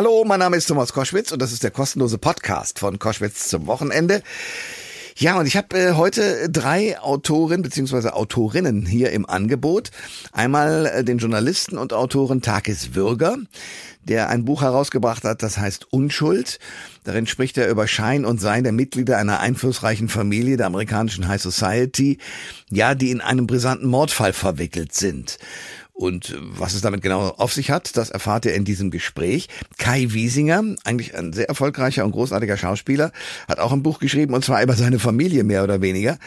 Hallo, 0.00 0.24
mein 0.26 0.38
Name 0.38 0.56
ist 0.56 0.64
Thomas 0.64 0.94
Koschwitz 0.94 1.30
und 1.30 1.42
das 1.42 1.52
ist 1.52 1.62
der 1.62 1.70
kostenlose 1.70 2.16
Podcast 2.16 2.78
von 2.78 2.98
Koschwitz 2.98 3.48
zum 3.48 3.66
Wochenende. 3.66 4.22
Ja, 5.14 5.38
und 5.38 5.44
ich 5.44 5.58
habe 5.58 5.78
äh, 5.78 5.92
heute 5.92 6.48
drei 6.48 6.98
Autoren 6.98 7.60
beziehungsweise 7.60 8.14
Autorinnen 8.14 8.86
hier 8.86 9.10
im 9.10 9.28
Angebot. 9.28 9.90
Einmal 10.32 10.86
äh, 10.86 11.04
den 11.04 11.18
Journalisten 11.18 11.76
und 11.76 11.92
Autoren 11.92 12.40
Takis 12.40 12.94
Würger, 12.94 13.36
der 14.02 14.30
ein 14.30 14.46
Buch 14.46 14.62
herausgebracht 14.62 15.24
hat, 15.24 15.42
das 15.42 15.58
heißt 15.58 15.92
Unschuld. 15.92 16.60
Darin 17.04 17.26
spricht 17.26 17.58
er 17.58 17.68
über 17.68 17.86
Schein 17.86 18.24
und 18.24 18.40
Sein 18.40 18.64
der 18.64 18.72
Mitglieder 18.72 19.18
einer 19.18 19.40
einflussreichen 19.40 20.08
Familie 20.08 20.56
der 20.56 20.68
amerikanischen 20.68 21.28
High 21.28 21.42
Society, 21.42 22.16
ja, 22.70 22.94
die 22.94 23.10
in 23.10 23.20
einem 23.20 23.46
brisanten 23.46 23.86
Mordfall 23.86 24.32
verwickelt 24.32 24.94
sind. 24.94 25.36
Und 26.00 26.34
was 26.40 26.72
es 26.72 26.80
damit 26.80 27.02
genau 27.02 27.28
auf 27.28 27.52
sich 27.52 27.70
hat, 27.70 27.94
das 27.98 28.08
erfahrt 28.08 28.46
ihr 28.46 28.54
in 28.54 28.64
diesem 28.64 28.90
Gespräch. 28.90 29.48
Kai 29.76 30.06
Wiesinger, 30.08 30.64
eigentlich 30.82 31.14
ein 31.14 31.34
sehr 31.34 31.50
erfolgreicher 31.50 32.06
und 32.06 32.12
großartiger 32.12 32.56
Schauspieler, 32.56 33.12
hat 33.46 33.58
auch 33.58 33.70
ein 33.70 33.82
Buch 33.82 33.98
geschrieben 33.98 34.32
und 34.32 34.42
zwar 34.42 34.62
über 34.62 34.72
seine 34.76 34.98
Familie 34.98 35.44
mehr 35.44 35.62
oder 35.62 35.82
weniger. 35.82 36.18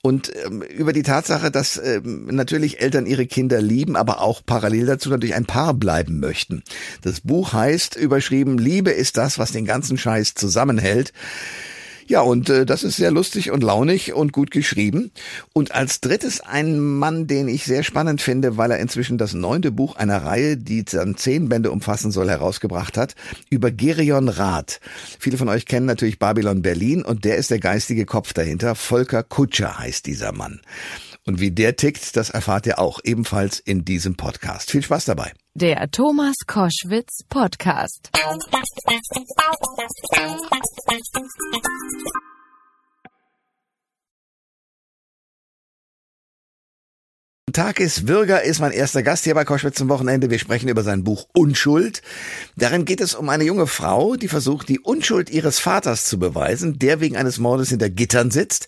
Und 0.00 0.30
ähm, 0.44 0.62
über 0.62 0.92
die 0.92 1.02
Tatsache, 1.02 1.50
dass 1.50 1.76
ähm, 1.76 2.26
natürlich 2.26 2.80
Eltern 2.80 3.04
ihre 3.04 3.26
Kinder 3.26 3.60
lieben, 3.60 3.96
aber 3.96 4.20
auch 4.20 4.42
parallel 4.46 4.86
dazu 4.86 5.10
natürlich 5.10 5.34
ein 5.34 5.44
Paar 5.44 5.74
bleiben 5.74 6.20
möchten. 6.20 6.62
Das 7.02 7.20
Buch 7.20 7.52
heißt 7.52 7.96
überschrieben, 7.96 8.58
Liebe 8.58 8.92
ist 8.92 9.16
das, 9.16 9.40
was 9.40 9.50
den 9.50 9.64
ganzen 9.64 9.98
Scheiß 9.98 10.34
zusammenhält. 10.34 11.12
Ja, 12.08 12.20
und 12.20 12.48
äh, 12.48 12.64
das 12.64 12.84
ist 12.84 12.96
sehr 12.96 13.10
lustig 13.10 13.50
und 13.50 13.62
launig 13.62 14.12
und 14.12 14.32
gut 14.32 14.52
geschrieben. 14.52 15.10
Und 15.52 15.72
als 15.72 16.00
drittes 16.00 16.40
ein 16.40 16.78
Mann, 16.78 17.26
den 17.26 17.48
ich 17.48 17.64
sehr 17.64 17.82
spannend 17.82 18.22
finde, 18.22 18.56
weil 18.56 18.70
er 18.70 18.78
inzwischen 18.78 19.18
das 19.18 19.34
neunte 19.34 19.72
Buch 19.72 19.96
einer 19.96 20.24
Reihe, 20.24 20.56
die 20.56 20.84
dann 20.84 21.16
zehn 21.16 21.48
Bände 21.48 21.72
umfassen 21.72 22.12
soll, 22.12 22.30
herausgebracht 22.30 22.96
hat, 22.96 23.16
über 23.50 23.72
Gerion 23.72 24.28
Rath. 24.28 24.80
Viele 25.18 25.36
von 25.36 25.48
euch 25.48 25.66
kennen 25.66 25.86
natürlich 25.86 26.20
Babylon 26.20 26.62
Berlin 26.62 27.02
und 27.02 27.24
der 27.24 27.38
ist 27.38 27.50
der 27.50 27.58
geistige 27.58 28.06
Kopf 28.06 28.32
dahinter. 28.32 28.76
Volker 28.76 29.24
Kutscher 29.24 29.78
heißt 29.78 30.06
dieser 30.06 30.30
Mann. 30.30 30.60
Und 31.26 31.40
wie 31.40 31.50
der 31.50 31.74
tickt, 31.74 32.16
das 32.16 32.30
erfahrt 32.30 32.66
ihr 32.66 32.78
auch 32.78 33.00
ebenfalls 33.02 33.58
in 33.58 33.84
diesem 33.84 34.16
Podcast. 34.16 34.70
Viel 34.70 34.82
Spaß 34.82 35.06
dabei. 35.06 35.32
Der 35.54 35.90
Thomas 35.90 36.36
Koschwitz 36.46 37.24
Podcast. 37.28 38.10
Tag 47.52 47.78
ist 47.78 48.08
Würger 48.08 48.42
ist 48.42 48.58
mein 48.58 48.72
erster 48.72 49.04
Gast 49.04 49.22
hier 49.22 49.34
bei 49.34 49.44
Koschwitz 49.44 49.76
zum 49.76 49.88
Wochenende. 49.88 50.30
Wir 50.30 50.40
sprechen 50.40 50.68
über 50.68 50.82
sein 50.82 51.04
Buch 51.04 51.28
Unschuld. 51.32 52.02
Darin 52.56 52.84
geht 52.84 53.00
es 53.00 53.14
um 53.14 53.28
eine 53.28 53.44
junge 53.44 53.68
Frau, 53.68 54.16
die 54.16 54.26
versucht, 54.26 54.68
die 54.68 54.80
Unschuld 54.80 55.30
ihres 55.30 55.60
Vaters 55.60 56.06
zu 56.06 56.18
beweisen, 56.18 56.80
der 56.80 57.00
wegen 57.00 57.16
eines 57.16 57.38
Mordes 57.38 57.68
hinter 57.68 57.88
Gittern 57.88 58.32
sitzt. 58.32 58.66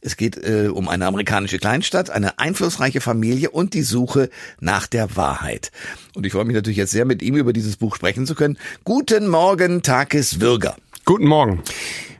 Es 0.00 0.16
geht 0.16 0.36
äh, 0.36 0.68
um 0.68 0.88
eine 0.88 1.06
amerikanische 1.06 1.58
Kleinstadt, 1.58 2.10
eine 2.10 2.40
einflussreiche 2.40 3.00
Familie 3.00 3.50
und 3.50 3.74
die 3.74 3.82
Suche 3.82 4.28
nach 4.58 4.88
der 4.88 5.14
Wahrheit. 5.16 5.70
Und 6.16 6.26
ich 6.26 6.32
freue 6.32 6.46
mich 6.46 6.56
natürlich 6.56 6.78
jetzt 6.78 6.90
sehr, 6.90 7.04
mit 7.04 7.22
ihm 7.22 7.36
über 7.36 7.52
dieses 7.52 7.76
Buch 7.76 7.94
sprechen 7.94 8.26
zu 8.26 8.34
können. 8.34 8.58
Guten 8.82 9.28
Morgen, 9.28 9.82
Takis 9.82 10.40
Würger. 10.40 10.76
Guten 11.04 11.26
Morgen. 11.26 11.62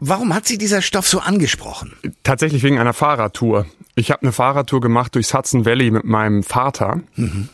Warum 0.00 0.34
hat 0.34 0.47
Sie 0.47 0.58
dieser 0.58 0.83
Stoff 0.83 1.06
so 1.06 1.20
angesprochen? 1.20 1.92
Tatsächlich 2.22 2.62
wegen 2.62 2.78
einer 2.78 2.92
Fahrradtour. 2.92 3.66
Ich 3.94 4.11
habe 4.11 4.22
eine 4.22 4.33
Fahrradtour 4.33 4.80
gemacht 4.80 5.14
durchs 5.14 5.33
Hudson 5.33 5.64
Valley 5.64 5.91
mit 5.91 6.05
meinem 6.05 6.42
Vater. 6.42 7.00
Mhm. 7.16 7.48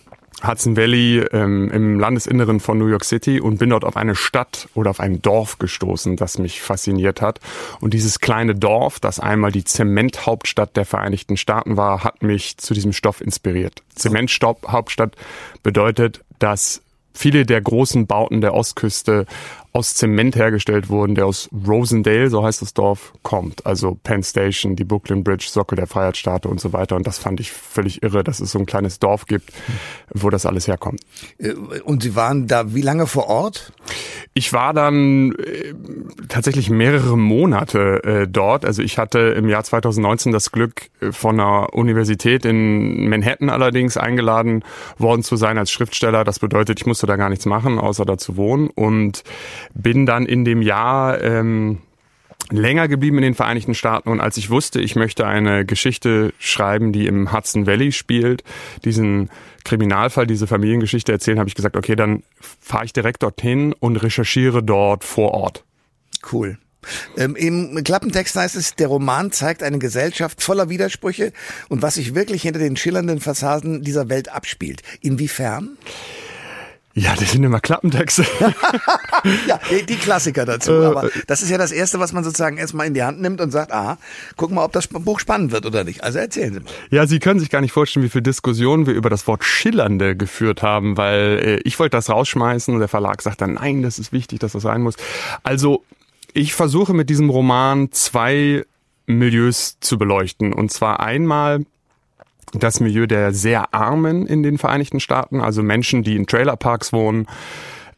Hudson 0.45 0.77
Valley 0.77 1.25
ähm, 1.33 1.71
im 1.71 2.01
Landesinneren 2.01 2.59
von 2.59 2.79
New 2.79 2.89
York 2.89 3.05
City 3.05 3.41
und 3.41 3.59
bin 3.59 3.71
dort 3.71 3.85
auf 3.85 3.97
eine 3.97 4.17
Stadt 4.17 4.69
oder 4.75 4.91
auf 4.91 4.99
ein 4.99 5.23
Dorf 5.23 5.59
gestoßen, 5.59 6.17
das 6.17 6.39
mich 6.39 6.61
fasziniert 6.61 7.21
hat. 7.21 7.39
Und 7.81 7.95
dieses 7.95 8.19
kleine 8.19 8.55
Dorf, 8.55 8.99
das 8.99 9.21
einmal 9.21 9.53
die 9.53 9.65
Zementhauptstadt 9.65 10.77
der 10.77 10.85
Vereinigten 10.85 11.37
Staaten 11.37 11.77
war, 11.77 12.03
hat 12.03 12.23
mich 12.23 12.59
zu 12.59 12.75
diesem 12.75 12.93
Stoff 12.93 13.21
inspiriert. 13.21 13.83
Zementhauptstadt 13.95 15.15
bedeutet, 15.63 16.25
dass 16.41 16.83
viele 17.15 17.47
der 17.47 17.61
großen 17.61 18.07
Bauten 18.07 18.41
der 18.41 18.55
Ostküste 18.55 19.27
aus 19.73 19.95
Zement 19.95 20.37
hergestellt 20.37 20.91
wurden, 20.91 21.15
der 21.15 21.27
aus 21.27 21.49
Rosendale, 21.67 22.29
so 22.29 22.45
heißt 22.45 22.61
das 22.61 22.75
Dorf, 22.75 23.13
kommt. 23.23 23.65
Also 23.65 23.99
Penn 24.03 24.23
Station, 24.23 24.77
die 24.77 24.85
Brooklyn 24.85 25.25
Bridge, 25.25 25.47
Sockel 25.49 25.77
der 25.77 25.87
Freiheitsstatue 25.87 26.51
und 26.51 26.61
so 26.61 26.73
weiter. 26.75 26.95
Und 26.97 27.07
das 27.07 27.19
fand 27.19 27.41
ich 27.41 27.53
völlig 27.53 28.03
irre, 28.03 28.23
dass 28.23 28.41
es 28.41 28.53
so 28.53 28.59
ein 28.59 28.67
kleines 28.67 28.99
Dorf 28.99 29.27
gibt, 29.27 29.51
wo 30.13 30.29
das 30.29 30.45
alles 30.45 30.69
herkommt. 30.69 31.01
Äh, 31.39 31.53
und 31.85 32.03
Sie 32.03 32.15
waren 32.15 32.47
da 32.47 32.75
wie 32.75 32.83
lange 32.83 33.07
vor 33.07 33.29
Ort? 33.29 33.73
Ich 34.35 34.53
war 34.53 34.75
dann 34.75 35.33
äh, 35.33 35.75
tatsächlich 36.29 36.69
mehrere 36.69 37.17
Monate 37.17 38.03
äh, 38.05 38.29
dort. 38.29 38.65
Also 38.65 38.83
ich 38.83 38.99
hatte 38.99 39.19
im 39.19 39.49
Jahr 39.49 39.65
2019 39.65 40.33
das 40.33 40.53
Glück, 40.53 40.91
von 41.11 41.41
einer 41.41 41.75
Universität 41.75 42.45
in 42.45 43.09
Manhattan 43.09 43.51
allerdings 43.51 43.97
eingeladen 43.97 44.65
worden 44.99 45.23
zu 45.23 45.37
sein 45.37 45.59
als 45.59 45.71
Schriftsteller. 45.71 46.25
Das 46.25 46.39
bedeutet, 46.39 46.81
ich 46.81 46.87
musste 46.87 47.07
da 47.07 47.17
gar 47.17 47.29
nichts 47.29 47.47
machen, 47.47 47.79
außer 47.79 48.05
da 48.05 48.19
zu 48.19 48.37
wohnen. 48.37 48.69
Und 48.69 49.25
bin 49.75 50.07
dann 50.07 50.27
in 50.27 50.45
dem 50.45 50.63
Jahr 50.63 51.21
ähm, 51.23 51.79
länger 52.51 52.89
geblieben 52.89 53.19
in 53.19 53.23
den 53.23 53.35
Vereinigten 53.35 53.75
Staaten 53.75 54.09
und 54.09 54.21
als 54.21 54.37
ich 54.37 54.51
wusste, 54.51 54.81
ich 54.81 54.97
möchte 54.97 55.27
eine 55.27 55.65
Geschichte 55.65 56.33
schreiben, 56.39 56.93
die 56.93 57.07
im 57.07 57.33
Hudson 57.33 57.67
Valley 57.67 57.93
spielt, 57.93 58.45
diesen 58.85 59.31
Kriminalfall, 59.65 60.27
diese 60.27 60.47
Familiengeschichte 60.47 61.13
erzählen, 61.13 61.39
habe 61.39 61.49
ich 61.49 61.55
gesagt, 61.55 61.77
okay, 61.77 61.97
dann 61.97 62.23
fahre 62.41 62.85
ich 62.85 62.93
direkt 62.93 63.23
dorthin 63.23 63.73
und 63.73 63.97
recherchiere 63.97 64.63
dort 64.63 65.05
vor 65.05 65.33
Ort. 65.33 65.65
Cool. 66.33 66.59
Ähm, 67.17 67.37
Im 67.37 67.85
Klappentext 67.85 68.35
heißt 68.35 68.57
es, 68.57 68.75
der 68.75 68.89
Roman 68.89 69.31
zeigt 69.31 69.63
eine 69.63 69.79
Gesellschaft 69.79 70.43
voller 70.43 70.69
Widersprüche 70.69 71.33
und 71.69 71.81
was 71.81 71.95
sich 71.95 72.15
wirklich 72.15 72.43
hinter 72.43 72.59
den 72.59 72.77
schillernden 72.77 73.21
Fassaden 73.21 73.83
dieser 73.83 74.09
Welt 74.09 74.29
abspielt. 74.31 74.83
Inwiefern? 75.01 75.79
Ja, 76.95 77.15
das 77.19 77.33
sind 77.33 77.43
immer 77.43 77.61
Klappentexte. 77.61 78.27
ja, 79.47 79.59
die 79.89 79.97
Klassiker 79.97 80.45
dazu. 80.45 80.73
Äh, 80.73 80.87
Aber 80.87 81.11
das 81.27 81.43
ist 81.43 81.49
ja 81.51 81.57
das 81.57 81.73
Erste, 81.73 81.99
was 82.01 82.13
man 82.13 82.23
sozusagen 82.23 82.59
erstmal 82.59 82.87
in 82.87 82.95
die 82.95 83.03
Hand 83.03 83.21
nimmt 83.21 83.41
und 83.41 83.51
sagt, 83.51 83.73
aha, 83.73 83.97
guck 84.37 84.51
mal, 84.51 84.65
ob 84.65 84.73
das 84.73 84.89
Buch 84.89 85.19
spannend 85.19 85.53
wird 85.53 85.65
oder 85.65 85.85
nicht. 85.85 86.05
Also 86.05 86.19
erzählen 86.19 86.53
Sie 86.53 86.61
mal. 86.61 86.71
Ja, 86.91 87.07
Sie 87.07 87.19
können 87.19 87.41
sich 87.41 87.49
gar 87.49 87.63
nicht 87.63 87.73
vorstellen, 87.73 88.05
wie 88.05 88.11
viel 88.11 88.21
Diskussionen 88.21 88.87
wir 88.87 88.95
über 88.95 89.09
das 89.09 89.27
Wort 89.27 89.43
Schillernde 89.43 90.17
geführt 90.17 90.63
haben, 90.63 90.97
weil 90.99 91.39
äh, 91.43 91.61
ich 91.65 91.79
wollte 91.79 91.97
das 91.97 92.11
rausschmeißen 92.11 92.75
und 92.75 92.81
der 92.81 92.89
Verlag 92.89 93.23
sagt 93.23 93.41
dann, 93.41 93.55
nein, 93.55 93.83
das 93.83 93.99
ist 93.99 94.13
wichtig, 94.13 94.41
dass 94.41 94.53
das 94.53 94.63
sein 94.63 94.83
muss. 94.83 94.97
Also, 95.43 95.85
ich 96.35 96.55
versuche 96.55 96.93
mit 96.95 97.11
diesem 97.11 97.31
Roman 97.31 97.91
zwei 97.93 98.65
Milieus 99.07 99.79
zu 99.81 99.99
beleuchten. 99.99 100.53
Und 100.53 100.71
zwar 100.73 101.01
einmal 101.01 101.65
das 102.53 102.81
Milieu 102.81 103.07
der 103.07 103.33
sehr 103.33 103.73
Armen 103.73 104.27
in 104.27 104.43
den 104.43 104.59
Vereinigten 104.59 105.01
Staaten, 105.01 105.41
also 105.41 105.63
Menschen, 105.63 106.03
die 106.03 106.17
in 106.17 106.27
Trailerparks 106.27 106.93
wohnen, 106.93 107.27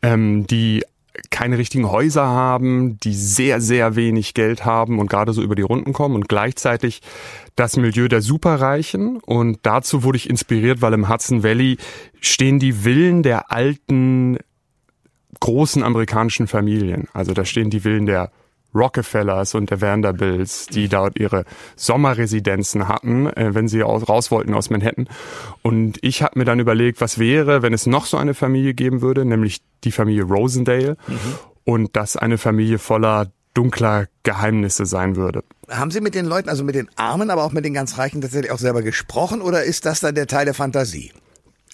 ähm, 0.03 0.47
die 0.47 0.85
keine 1.31 1.59
richtigen 1.59 1.91
Häuser 1.91 2.27
haben, 2.27 2.99
die 3.01 3.15
sehr, 3.15 3.61
sehr 3.61 3.95
wenig 3.95 4.35
Geld 4.35 4.65
haben 4.65 4.99
und 4.99 5.09
gerade 5.09 5.33
so 5.33 5.43
über 5.43 5.55
die 5.55 5.63
Runden 5.63 5.93
kommen 5.93 6.17
und 6.17 6.29
gleichzeitig 6.29 7.03
das 7.55 7.77
Milieu 7.77 8.09
der 8.09 8.21
Superreichen. 8.21 9.19
Und 9.19 9.61
dazu 9.63 10.03
wurde 10.03 10.17
ich 10.17 10.29
inspiriert, 10.29 10.83
weil 10.83 10.93
im 10.93 11.09
Hudson 11.09 11.43
Valley 11.43 11.79
stehen 12.21 12.59
die 12.59 12.73
Villen 12.73 13.23
der 13.23 13.53
alten 13.53 14.39
großen 15.41 15.83
amerikanischen 15.83 16.49
Familien. 16.49 17.07
Also 17.13 17.33
da 17.33 17.45
stehen 17.45 17.71
die 17.71 17.81
Villen 17.81 18.07
der 18.07 18.31
Rockefellers 18.75 19.55
und 19.55 19.71
der 19.71 19.81
Vanderbilts, 19.81 20.67
die 20.67 20.89
dort 20.89 21.19
ihre 21.19 21.45
Sommerresidenzen 21.77 22.89
hatten, 22.89 23.27
äh, 23.29 23.55
wenn 23.55 23.69
sie 23.69 23.81
raus 23.81 24.31
wollten 24.31 24.55
aus 24.55 24.71
Manhattan. 24.71 25.09
Und 25.63 25.99
ich 26.03 26.23
habe 26.23 26.39
mir 26.39 26.45
dann 26.45 26.61
überlegt, 26.61 27.01
was 27.01 27.19
wäre, 27.19 27.63
wenn 27.63 27.73
es 27.73 27.87
noch 27.87 28.07
so 28.07 28.17
eine 28.17 28.35
Familie 28.35 28.75
geben 28.75 29.01
würde, 29.01 29.25
nämlich 29.25 29.63
die 29.85 29.93
Familie 29.93 30.25
Rosendale. 30.25 30.97
Mhm. 31.07 31.19
Und 31.65 31.97
das 31.97 32.17
eine 32.17 32.37
Familie 32.37 32.79
voller 32.79 33.33
dunkler 33.55 34.09
Geheimnisse 34.25 34.85
sein 34.85 35.17
würde. 35.17 35.45
Haben 35.71 35.91
Sie 35.91 36.01
mit 36.01 36.15
den 36.15 36.27
Leuten, 36.27 36.49
also 36.49 36.65
mit 36.65 36.75
den 36.75 36.91
Armen, 36.97 37.31
aber 37.31 37.45
auch 37.45 37.53
mit 37.53 37.65
den 37.65 37.73
ganz 37.73 37.97
Reichen 37.97 38.21
tatsächlich 38.21 38.51
auch 38.51 38.59
selber 38.59 38.83
gesprochen 38.83 39.41
oder 39.41 39.63
ist 39.63 39.87
das 39.87 40.01
dann 40.01 40.15
der 40.15 40.27
Teil 40.27 40.45
der 40.45 40.55
Fantasie? 40.55 41.13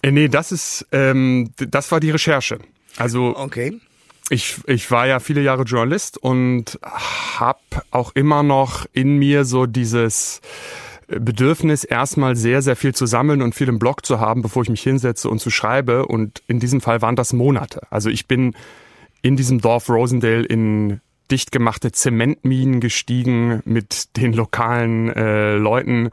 Äh, 0.03 0.13
nee, 0.13 0.29
das 0.29 0.53
ist, 0.53 0.87
ähm, 0.93 1.51
das 1.57 1.91
war 1.91 1.99
die 1.99 2.11
Recherche. 2.11 2.59
Also 2.97 3.35
okay 3.37 3.81
ich, 4.31 4.59
ich 4.67 4.91
war 4.91 5.07
ja 5.07 5.19
viele 5.19 5.43
Jahre 5.43 5.65
Journalist 5.65 6.17
und 6.17 6.79
habe 6.83 7.59
auch 7.91 8.13
immer 8.15 8.43
noch 8.43 8.87
in 8.93 9.19
mir 9.19 9.45
so 9.45 9.67
dieses 9.67 10.41
Bedürfnis, 11.09 11.83
erstmal 11.83 12.37
sehr, 12.37 12.63
sehr 12.63 12.77
viel 12.77 12.95
zu 12.95 13.07
sammeln 13.07 13.43
und 13.43 13.55
viel 13.55 13.69
im 13.69 13.81
Blog 13.81 14.07
zu 14.07 14.21
haben, 14.21 14.43
bevor 14.43 14.63
ich 14.63 14.69
mich 14.69 14.83
hinsetze 14.83 15.29
und 15.29 15.41
zu 15.41 15.51
schreibe. 15.51 16.07
Und 16.07 16.43
in 16.47 16.61
diesem 16.61 16.81
Fall 16.81 17.03
waren 17.03 17.17
das 17.17 17.33
Monate. 17.33 17.81
Also 17.91 18.09
ich 18.09 18.29
bin 18.29 18.55
in 19.21 19.37
diesem 19.37 19.61
Dorf 19.61 19.89
Rosendale 19.89 20.45
in 20.45 21.01
dicht 21.31 21.51
gemachte 21.51 21.91
Zementminen 21.91 22.81
gestiegen 22.81 23.61
mit 23.65 24.17
den 24.17 24.33
lokalen 24.33 25.11
äh, 25.11 25.57
Leuten 25.57 26.11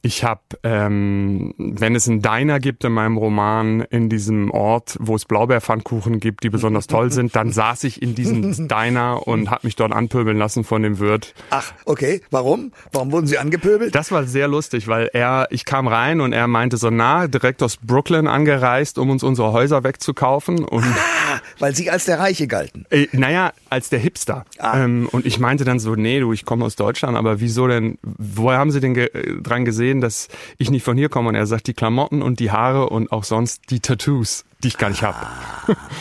Ich 0.00 0.22
habe, 0.22 0.40
ähm, 0.62 1.54
wenn 1.58 1.96
es 1.96 2.08
einen 2.08 2.22
Diner 2.22 2.60
gibt 2.60 2.84
in 2.84 2.92
meinem 2.92 3.16
Roman, 3.16 3.80
in 3.80 4.08
diesem 4.08 4.50
Ort, 4.50 4.96
wo 5.00 5.16
es 5.16 5.24
Blaubeerpfannkuchen 5.24 6.20
gibt, 6.20 6.44
die 6.44 6.50
besonders 6.50 6.86
toll 6.86 7.10
sind, 7.18 7.34
dann 7.34 7.50
saß 7.50 7.84
ich 7.84 8.00
in 8.00 8.14
diesem 8.14 8.68
Diner 8.68 9.26
und 9.26 9.50
habe 9.50 9.66
mich 9.66 9.74
dort 9.74 9.92
anpöbeln 9.92 10.38
lassen 10.38 10.62
von 10.62 10.82
dem 10.82 10.98
Wirt. 11.00 11.34
Ach, 11.50 11.72
okay. 11.84 12.20
Warum? 12.30 12.72
Warum 12.92 13.10
wurden 13.10 13.26
Sie 13.26 13.38
angepöbelt? 13.38 13.94
Das 13.94 14.12
war 14.12 14.24
sehr 14.24 14.46
lustig, 14.46 14.86
weil 14.86 15.10
er, 15.12 15.48
ich 15.50 15.64
kam 15.64 15.88
rein 15.88 16.20
und 16.20 16.32
er 16.32 16.46
meinte 16.46 16.76
so, 16.76 16.90
na, 16.90 17.26
direkt 17.26 17.62
aus 17.62 17.76
Brooklyn 17.76 18.28
angereist, 18.28 18.98
um 18.98 19.10
uns 19.10 19.22
unsere 19.22 19.52
Häuser 19.52 19.82
wegzukaufen. 19.82 20.64
Und 20.64 20.84
Ah, 20.84 21.40
weil 21.58 21.74
Sie 21.74 21.90
als 21.90 22.04
der 22.04 22.18
Reiche 22.18 22.46
galten. 22.46 22.84
Äh, 22.90 23.08
naja, 23.12 23.52
als 23.68 23.88
der 23.90 23.98
Hipster. 23.98 24.44
Ah. 24.58 24.84
Ähm, 24.84 25.08
und 25.10 25.26
ich 25.26 25.38
meinte 25.38 25.64
dann 25.64 25.78
so, 25.78 25.94
nee, 25.94 26.20
du, 26.20 26.32
ich 26.32 26.44
komme 26.44 26.64
aus 26.64 26.76
Deutschland, 26.76 27.16
aber 27.16 27.40
wieso 27.40 27.66
denn, 27.66 27.98
woher 28.02 28.58
haben 28.58 28.70
Sie 28.70 28.80
denn 28.80 28.94
ge 28.94 29.06
äh, 29.12 29.40
dran 29.42 29.64
gesehen, 29.64 29.87
dass 30.00 30.28
ich 30.58 30.70
nicht 30.70 30.84
von 30.84 30.96
hier 30.96 31.08
komme? 31.08 31.28
Und 31.28 31.34
er 31.34 31.46
sagt, 31.46 31.66
die 31.66 31.74
Klamotten 31.74 32.22
und 32.22 32.40
die 32.40 32.50
Haare 32.50 32.88
und 32.88 33.10
auch 33.12 33.24
sonst 33.24 33.70
die 33.70 33.80
Tattoos, 33.80 34.44
die 34.62 34.68
ich 34.68 34.78
gar 34.78 34.90
nicht 34.90 35.02
habe. 35.02 35.18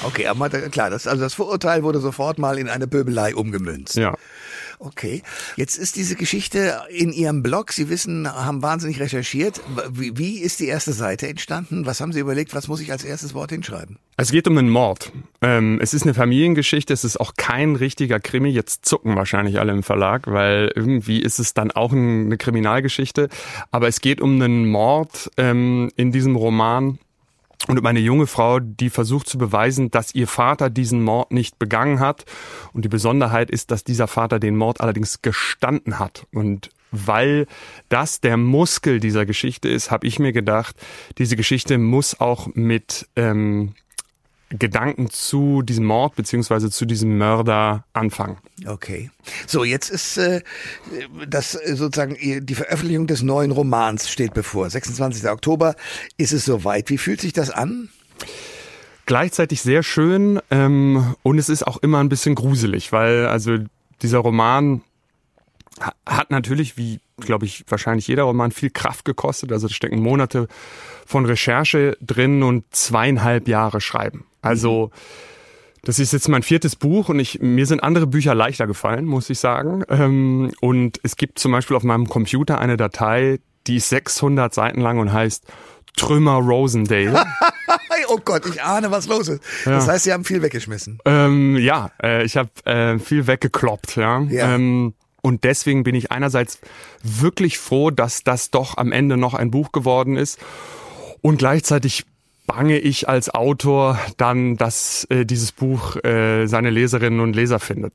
Okay, 0.04 0.28
aber 0.28 0.50
klar, 0.50 0.90
das, 0.90 1.08
also 1.08 1.24
das 1.24 1.34
Vorurteil 1.34 1.84
wurde 1.84 2.00
sofort 2.00 2.40
mal 2.40 2.58
in 2.58 2.70
eine 2.70 2.88
Pöbelei 2.88 3.36
umgemünzt. 3.36 3.96
Ja. 3.96 4.16
Okay. 4.80 5.24
Jetzt 5.56 5.78
ist 5.78 5.96
diese 5.96 6.16
Geschichte 6.16 6.82
in 6.90 7.12
Ihrem 7.12 7.42
Blog. 7.42 7.72
Sie 7.72 7.90
wissen, 7.90 8.32
haben 8.32 8.62
wahnsinnig 8.62 9.00
recherchiert. 9.00 9.60
Wie, 9.92 10.18
wie 10.18 10.40
ist 10.40 10.60
die 10.60 10.68
erste 10.68 10.94
Seite 10.94 11.28
entstanden? 11.28 11.86
Was 11.88 12.00
haben 12.00 12.14
Sie 12.14 12.20
überlegt? 12.20 12.54
Was 12.54 12.68
muss 12.68 12.80
ich 12.80 12.92
als 12.92 13.04
erstes 13.04 13.34
Wort 13.34 13.52
hinschreiben? 13.52 13.98
Es 14.18 14.32
geht 14.32 14.48
um 14.48 14.58
einen 14.58 14.70
Mord. 14.70 15.12
Ähm, 15.42 15.80
es 15.82 15.94
ist 15.94 16.04
eine 16.04 16.14
Familiengeschichte, 16.14 16.94
es 16.94 17.04
ist 17.04 17.20
auch 17.20 17.34
kein 17.38 17.76
richtiger 17.76 18.20
Krimi. 18.20 18.50
Jetzt 18.50 18.86
zucken 18.86 19.16
wahrscheinlich 19.16 19.60
alle 19.60 19.72
im 19.72 19.82
Verlag, 19.82 20.28
weil 20.28 20.72
irgendwie 20.76 21.22
ist 21.22 21.40
es 21.40 21.56
dann 21.56 21.72
auch 21.72 21.92
eine 21.92 22.38
Kriminalgeschichte. 22.38 23.30
Aber 23.72 23.88
es 23.88 24.00
geht 24.00 24.22
um 24.22 24.42
einen 24.42 24.70
Mord 24.70 25.32
ähm, 25.38 25.92
in 25.96 26.12
diesem 26.12 26.36
Roman 26.36 27.00
und 27.68 27.80
um 27.80 27.86
eine 27.86 28.00
junge 28.00 28.28
Frau, 28.28 28.60
die 28.60 28.90
versucht 28.90 29.28
zu 29.28 29.38
beweisen, 29.38 29.90
dass 29.90 30.14
ihr 30.14 30.28
Vater 30.28 30.70
diesen 30.70 31.04
Mord 31.04 31.32
nicht 31.32 31.58
begangen 31.58 32.00
hat. 32.00 32.26
Und 32.72 32.86
die 32.86 32.90
Besonderheit 32.90 33.50
ist, 33.50 33.72
dass 33.72 33.84
dieser 33.84 34.08
Vater 34.08 34.40
den 34.40 34.56
Mord 34.56 34.80
allerdings 34.80 35.22
gestanden 35.22 36.00
hat. 36.00 36.28
Und 36.32 36.70
weil 36.92 37.48
das 37.90 38.22
der 38.22 38.38
Muskel 38.38 39.00
dieser 39.00 39.26
Geschichte 39.26 39.68
ist, 39.68 39.92
habe 39.92 40.08
ich 40.08 40.20
mir 40.20 40.32
gedacht, 40.32 40.76
diese 41.18 41.36
Geschichte 41.36 41.78
muss 41.78 42.20
auch 42.20 42.48
mit 42.54 43.10
ähm, 43.16 43.74
Gedanken 44.50 45.10
zu 45.10 45.62
diesem 45.62 45.86
Mord 45.86 46.16
beziehungsweise 46.16 46.72
zu 46.72 46.86
diesem 46.86 47.18
Mörder 47.18 47.86
anfangen. 47.94 48.38
Okay. 48.66 49.12
So, 49.46 49.64
jetzt 49.64 49.90
ist 49.90 50.18
äh, 50.18 50.42
das 51.28 51.56
äh, 51.56 51.76
sozusagen 51.76 52.16
die 52.46 52.56
Veröffentlichung 52.56 53.08
des 53.08 53.24
neuen 53.24 53.52
Romans 53.52 54.10
steht 54.10 54.34
bevor. 54.34 54.70
26. 54.70 55.30
Oktober 55.30 55.76
ist 56.18 56.32
es 56.32 56.46
soweit. 56.46 56.90
Wie 56.90 56.98
fühlt 56.98 57.20
sich 57.20 57.34
das 57.34 57.50
an? 57.50 57.90
Gleichzeitig 59.06 59.62
sehr 59.62 59.84
schön 59.84 60.40
ähm, 60.50 61.16
und 61.24 61.38
es 61.38 61.50
ist 61.50 61.66
auch 61.66 61.78
immer 61.78 62.00
ein 62.00 62.10
bisschen 62.10 62.36
gruselig, 62.36 62.92
weil 62.92 63.26
also 63.28 63.58
dieser 64.02 64.20
Roman 64.20 64.82
hat 66.06 66.32
natürlich, 66.32 66.78
wie 66.78 67.00
glaube 67.18 67.46
ich 67.46 67.66
wahrscheinlich 67.68 68.08
jeder 68.08 68.24
Roman, 68.24 68.52
viel 68.52 68.70
Kraft 68.70 69.06
gekostet. 69.06 69.52
Also 69.52 69.68
da 69.68 69.74
stecken 69.74 70.00
Monate 70.02 70.48
von 71.06 71.26
Recherche 71.26 71.98
drin 72.02 72.44
und 72.44 72.64
zweieinhalb 72.72 73.48
Jahre 73.48 73.82
Schreiben. 73.82 74.27
Also 74.42 74.92
das 75.84 76.00
ist 76.00 76.12
jetzt 76.12 76.28
mein 76.28 76.44
viertes 76.44 76.76
Buch 76.76 77.10
und 77.10 77.20
ich, 77.20 77.40
mir 77.40 77.66
sind 77.66 77.82
andere 77.82 78.08
Bücher 78.08 78.36
leichter 78.36 78.68
gefallen, 78.68 79.06
muss 79.06 79.30
ich 79.30 79.40
sagen. 79.40 79.84
Ähm, 79.90 80.52
und 80.60 81.00
es 81.04 81.16
gibt 81.16 81.40
zum 81.40 81.54
Beispiel 81.54 81.78
auf 81.78 81.84
meinem 81.84 82.10
Computer 82.10 82.60
eine 82.60 82.76
Datei, 82.76 83.40
die 83.68 83.78
ist 83.78 83.90
600 83.90 84.54
Seiten 84.54 84.82
lang 84.82 85.00
und 85.00 85.14
heißt 85.14 85.46
Trümmer 85.96 86.36
Rosendale. 86.40 87.24
oh 88.10 88.20
Gott, 88.24 88.46
ich 88.46 88.62
ahne, 88.62 88.92
was 88.92 89.08
los 89.08 89.30
ist. 89.30 89.42
Ja. 89.66 89.72
Das 89.72 89.88
heißt, 89.88 90.04
Sie 90.04 90.14
haben 90.14 90.26
viel 90.26 90.42
weggeschmissen. 90.42 91.00
Ähm, 91.06 91.58
ja, 91.58 91.92
äh, 92.02 92.24
ich 92.24 92.38
habe 92.38 92.50
äh, 92.66 93.00
viel 93.00 93.28
weggekloppt, 93.28 93.96
ja. 93.96 94.22
Ja. 94.24 94.56
Ähm, 94.56 94.94
und 95.22 95.44
deswegen 95.44 95.84
bin 95.84 95.96
ich 95.96 96.12
einerseits 96.12 96.60
wirklich 97.02 97.60
froh, 97.60 97.92
dass 97.92 98.24
das 98.24 98.52
doch 98.52 98.78
am 98.78 98.92
Ende 98.92 99.18
noch 99.18 99.34
ein 99.34 99.52
Buch 99.52 99.72
geworden 99.72 100.16
ist. 100.16 100.40
Und 101.22 101.38
gleichzeitig 101.38 102.06
bange 102.48 102.80
ich 102.80 103.08
als 103.08 103.30
Autor 103.30 104.00
dann, 104.16 104.56
dass 104.56 105.06
äh, 105.10 105.26
dieses 105.26 105.52
Buch 105.52 105.98
äh, 106.04 106.48
seine 106.48 106.70
Leserinnen 106.70 107.20
und 107.20 107.36
Leser 107.36 107.60
findet. 107.60 107.94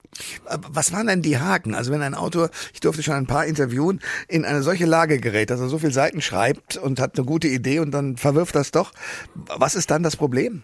Was 0.69 0.93
waren 0.93 1.07
denn 1.07 1.23
die 1.23 1.39
Haken? 1.39 1.75
Also 1.75 1.91
wenn 1.91 2.03
ein 2.03 2.15
Autor, 2.15 2.51
ich 2.73 2.81
durfte 2.81 3.03
schon 3.03 3.15
ein 3.15 3.27
paar 3.27 3.47
interviewen, 3.47 4.01
in 4.29 4.45
eine 4.45 4.63
solche 4.63 4.85
Lage 4.85 5.19
gerät, 5.19 5.51
dass 5.51 5.61
er 5.61 5.69
so 5.69 5.79
viele 5.79 5.93
Seiten 5.93 6.21
schreibt 6.21 6.77
und 6.77 7.01
hat 7.01 7.17
eine 7.17 7.25
gute 7.25 7.49
Idee 7.49 7.81
und 7.81 7.93
dann 7.93 8.17
verwirft 8.17 8.55
das 8.55 8.71
doch. 8.71 8.93
Was 9.35 9.75
ist 9.75 9.91
dann 9.91 10.03
das 10.03 10.17
Problem? 10.17 10.63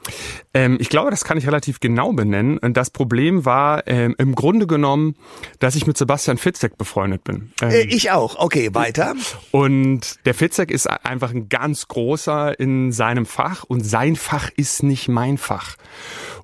Ähm, 0.52 0.76
ich 0.80 0.90
glaube, 0.90 1.10
das 1.10 1.24
kann 1.24 1.38
ich 1.38 1.46
relativ 1.46 1.80
genau 1.80 2.12
benennen. 2.12 2.58
Und 2.58 2.76
das 2.76 2.90
Problem 2.90 3.46
war 3.46 3.86
ähm, 3.86 4.14
im 4.18 4.34
Grunde 4.34 4.66
genommen, 4.66 5.16
dass 5.60 5.74
ich 5.74 5.86
mit 5.86 5.96
Sebastian 5.96 6.36
Fitzek 6.36 6.76
befreundet 6.76 7.24
bin. 7.24 7.52
Ähm, 7.62 7.70
äh, 7.70 7.80
ich 7.82 8.10
auch. 8.10 8.36
Okay, 8.38 8.74
weiter. 8.74 9.14
Und 9.50 10.24
der 10.26 10.34
Fitzek 10.34 10.70
ist 10.70 10.88
einfach 10.88 11.32
ein 11.32 11.48
ganz 11.48 11.88
großer 11.88 12.60
in 12.60 12.92
seinem 12.92 13.24
Fach 13.24 13.64
und 13.64 13.77
sein 13.80 14.16
Fach 14.16 14.50
ist 14.56 14.82
nicht 14.82 15.08
mein 15.08 15.38
Fach. 15.38 15.76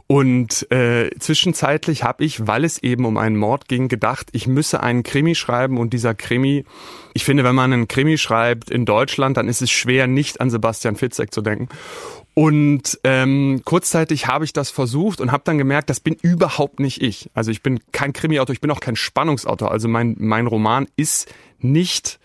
Und 0.06 0.70
äh, 0.70 1.10
zwischenzeitlich 1.18 2.04
habe 2.04 2.24
ich, 2.24 2.46
weil 2.46 2.64
es 2.64 2.82
eben 2.82 3.06
um 3.06 3.16
einen 3.16 3.36
Mord 3.36 3.68
ging, 3.68 3.88
gedacht, 3.88 4.28
ich 4.32 4.46
müsse 4.46 4.82
einen 4.82 5.02
Krimi 5.02 5.34
schreiben 5.34 5.78
und 5.78 5.94
dieser 5.94 6.14
Krimi, 6.14 6.64
ich 7.14 7.24
finde, 7.24 7.42
wenn 7.42 7.54
man 7.54 7.72
einen 7.72 7.88
Krimi 7.88 8.18
schreibt 8.18 8.70
in 8.70 8.84
Deutschland, 8.84 9.38
dann 9.38 9.48
ist 9.48 9.62
es 9.62 9.70
schwer, 9.70 10.06
nicht 10.06 10.42
an 10.42 10.50
Sebastian 10.50 10.96
Fitzek 10.96 11.32
zu 11.32 11.40
denken. 11.40 11.68
Und 12.34 12.98
ähm, 13.04 13.62
kurzzeitig 13.64 14.26
habe 14.26 14.44
ich 14.44 14.52
das 14.52 14.70
versucht 14.70 15.20
und 15.20 15.32
habe 15.32 15.44
dann 15.46 15.56
gemerkt, 15.56 15.88
das 15.88 16.00
bin 16.00 16.16
überhaupt 16.20 16.80
nicht 16.80 17.00
ich. 17.00 17.30
Also 17.32 17.50
ich 17.50 17.62
bin 17.62 17.80
kein 17.92 18.12
Krimi-Autor, 18.12 18.52
ich 18.52 18.60
bin 18.60 18.72
auch 18.72 18.80
kein 18.80 18.96
Spannungsautor. 18.96 19.70
Also 19.70 19.88
mein, 19.88 20.16
mein 20.18 20.48
Roman 20.48 20.86
ist 20.96 21.32
nicht 21.60 22.18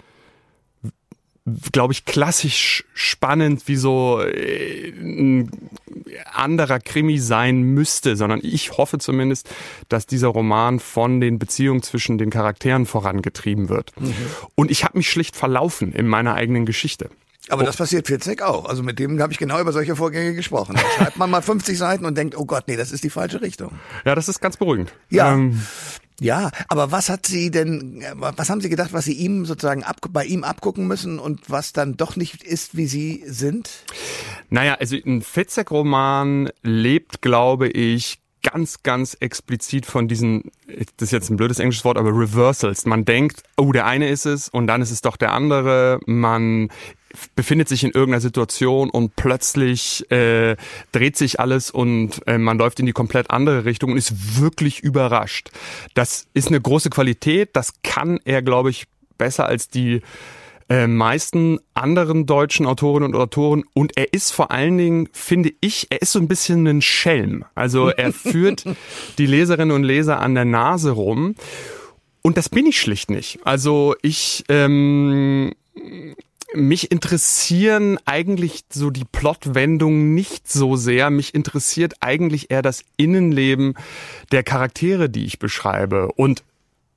glaube 1.72 1.94
ich, 1.94 2.06
klassisch 2.06 2.84
spannend, 2.94 3.68
wie 3.68 3.76
so 3.76 4.22
äh, 4.22 4.90
ein 4.90 5.52
anderer 6.34 6.80
Krimi 6.80 7.18
sein 7.20 7.62
müsste, 7.62 8.16
sondern 8.16 8.40
ich 8.44 8.78
hoffe 8.78 8.98
zumindest, 8.98 9.50
dass 9.90 10.06
dieser 10.06 10.30
Roman 10.30 10.80
von 10.80 11.22
den 11.22 11.40
Beziehungen 11.40 11.84
zwischen 11.84 12.18
den 12.18 12.30
Charakteren 12.30 12.86
vorangetrieben 12.86 13.70
wird. 13.70 13.94
Mhm. 14.00 14.14
Und 14.56 14.72
ich 14.72 14.84
habe 14.84 14.98
mich 14.98 15.10
schlicht 15.10 15.36
verlaufen 15.36 15.92
in 15.94 16.08
meiner 16.08 16.36
eigenen 16.36 16.66
Geschichte. 16.66 17.10
Aber 17.50 17.64
das 17.64 17.78
passiert 17.78 18.08
Fitzek 18.08 18.42
auch. 18.42 18.66
Also 18.66 18.84
mit 18.84 19.00
dem 19.00 19.22
habe 19.22 19.34
ich 19.34 19.40
genau 19.40 19.60
über 19.60 19.72
solche 19.72 19.96
Vorgänge 19.96 20.34
gesprochen. 20.34 20.76
Da 20.76 20.82
schreibt 20.98 21.18
man 21.18 21.30
mal 21.30 21.42
50 21.50 21.78
Seiten 21.78 22.06
und 22.06 22.18
denkt, 22.18 22.38
oh 22.38 22.46
Gott, 22.46 22.66
nee, 22.68 22.78
das 22.78 22.92
ist 22.92 23.04
die 23.04 23.10
falsche 23.10 23.42
Richtung. 23.42 23.72
Ja, 24.06 24.16
das 24.16 24.30
ist 24.30 24.40
ganz 24.40 24.58
beruhigend. 24.58 24.94
Ja. 25.10 25.34
Ähm, 25.34 25.62
ja, 26.22 26.52
aber 26.68 26.92
was 26.92 27.10
hat 27.10 27.26
sie 27.26 27.50
denn, 27.50 28.04
was 28.16 28.50
haben 28.50 28.60
Sie 28.60 28.70
gedacht, 28.70 28.92
was 28.92 29.06
Sie 29.06 29.14
ihm 29.14 29.46
sozusagen 29.46 29.84
ab, 29.84 29.98
bei 30.10 30.26
ihm 30.26 30.44
abgucken 30.44 30.86
müssen 30.86 31.18
und 31.18 31.50
was 31.50 31.72
dann 31.72 31.96
doch 31.96 32.18
nicht 32.18 32.44
ist, 32.44 32.76
wie 32.76 32.88
Sie 32.88 33.24
sind? 33.26 33.70
Naja, 34.50 34.76
also 34.80 34.98
ein 34.98 35.22
Fitzek-Roman 35.22 36.50
lebt, 36.62 37.22
glaube 37.22 37.70
ich, 37.70 38.20
ganz, 38.44 38.84
ganz 38.84 39.16
explizit 39.20 39.86
von 39.86 40.08
diesen, 40.08 40.52
das 40.98 41.08
ist 41.08 41.12
jetzt 41.12 41.30
ein 41.30 41.38
blödes 41.38 41.60
englisches 41.60 41.86
Wort, 41.86 41.98
aber 41.98 42.10
Reversals. 42.10 42.86
Man 42.86 43.06
denkt, 43.06 43.44
oh, 43.58 43.72
der 43.72 43.86
eine 43.86 44.10
ist 44.10 44.26
es 44.26 44.50
und 44.50 44.68
dann 44.68 44.82
ist 44.82 44.92
es 44.92 45.02
doch 45.02 45.18
der 45.18 45.34
andere. 45.34 46.00
Man 46.06 46.70
befindet 47.36 47.68
sich 47.68 47.84
in 47.84 47.92
irgendeiner 47.92 48.22
Situation 48.22 48.90
und 48.90 49.16
plötzlich 49.16 50.10
äh, 50.12 50.56
dreht 50.92 51.18
sich 51.18 51.40
alles 51.40 51.72
und 51.72 52.22
äh, 52.28 52.38
man 52.38 52.58
läuft 52.58 52.80
in 52.80 52.86
die 52.86 52.92
komplett 52.92 53.32
andere 53.32 53.66
Richtung 53.66 53.92
und 53.92 53.98
ist 53.98 54.40
wirklich 54.40 54.80
überrascht. 54.82 55.50
Das 55.94 56.28
ist 56.34 56.50
eine 56.50 56.62
große 56.62 56.90
Qualität, 56.90 57.50
das 57.54 57.74
kann 57.84 58.20
er, 58.26 58.42
glaube 58.42 58.70
ich, 58.70 58.86
besser 59.18 59.46
als 59.46 59.70
die 59.70 60.02
äh, 60.70 60.86
meisten 60.86 61.60
anderen 61.74 62.28
deutschen 62.28 62.68
Autorinnen 62.68 63.14
und 63.14 63.20
Autoren 63.20 63.64
und 63.74 63.98
er 63.98 64.14
ist 64.14 64.32
vor 64.32 64.52
allen 64.52 64.78
Dingen, 64.78 65.10
finde 65.12 65.52
ich, 65.62 65.88
er 65.90 66.02
ist 66.02 66.12
so 66.12 66.20
ein 66.20 66.28
bisschen 66.28 66.68
ein 66.68 66.82
Schelm. 66.82 67.44
Also 67.56 67.90
er 67.98 68.14
führt 68.14 68.66
die 69.18 69.26
Leserinnen 69.26 69.76
und 69.76 69.84
Leser 69.84 70.20
an 70.20 70.36
der 70.36 70.46
Nase 70.46 70.92
rum 70.92 71.36
und 72.22 72.38
das 72.38 72.50
bin 72.50 72.68
ich 72.68 72.80
schlicht 72.80 73.10
nicht. 73.10 73.40
Also 73.44 73.96
ich 74.04 74.44
ähm, 74.50 75.54
mich 76.56 76.92
interessieren 76.92 78.00
eigentlich 78.06 78.64
so 78.72 78.90
die 78.90 79.06
Plotwendungen 79.06 80.14
nicht 80.14 80.52
so 80.52 80.76
sehr. 80.76 81.10
Mich 81.10 81.36
interessiert 81.36 81.96
eigentlich 82.00 82.50
eher 82.50 82.62
das 82.62 82.84
Innenleben 82.98 83.76
der 84.32 84.44
Charaktere, 84.44 85.10
die 85.10 85.26
ich 85.26 85.40
beschreibe. 85.40 86.12
Und 86.14 86.44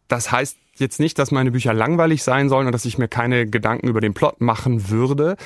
das 0.08 0.32
heißt 0.32 0.56
jetzt 0.76 1.00
nicht, 1.00 1.18
dass 1.18 1.30
meine 1.30 1.50
Bücher 1.50 1.74
langweilig 1.74 2.22
sein 2.22 2.48
sollen 2.48 2.66
und 2.66 2.72
dass 2.72 2.84
ich 2.84 2.98
mir 2.98 3.08
keine 3.08 3.46
Gedanken 3.46 3.88
über 3.88 4.00
den 4.00 4.14
Plot 4.14 4.40
machen 4.40 4.88
würde. 4.88 5.36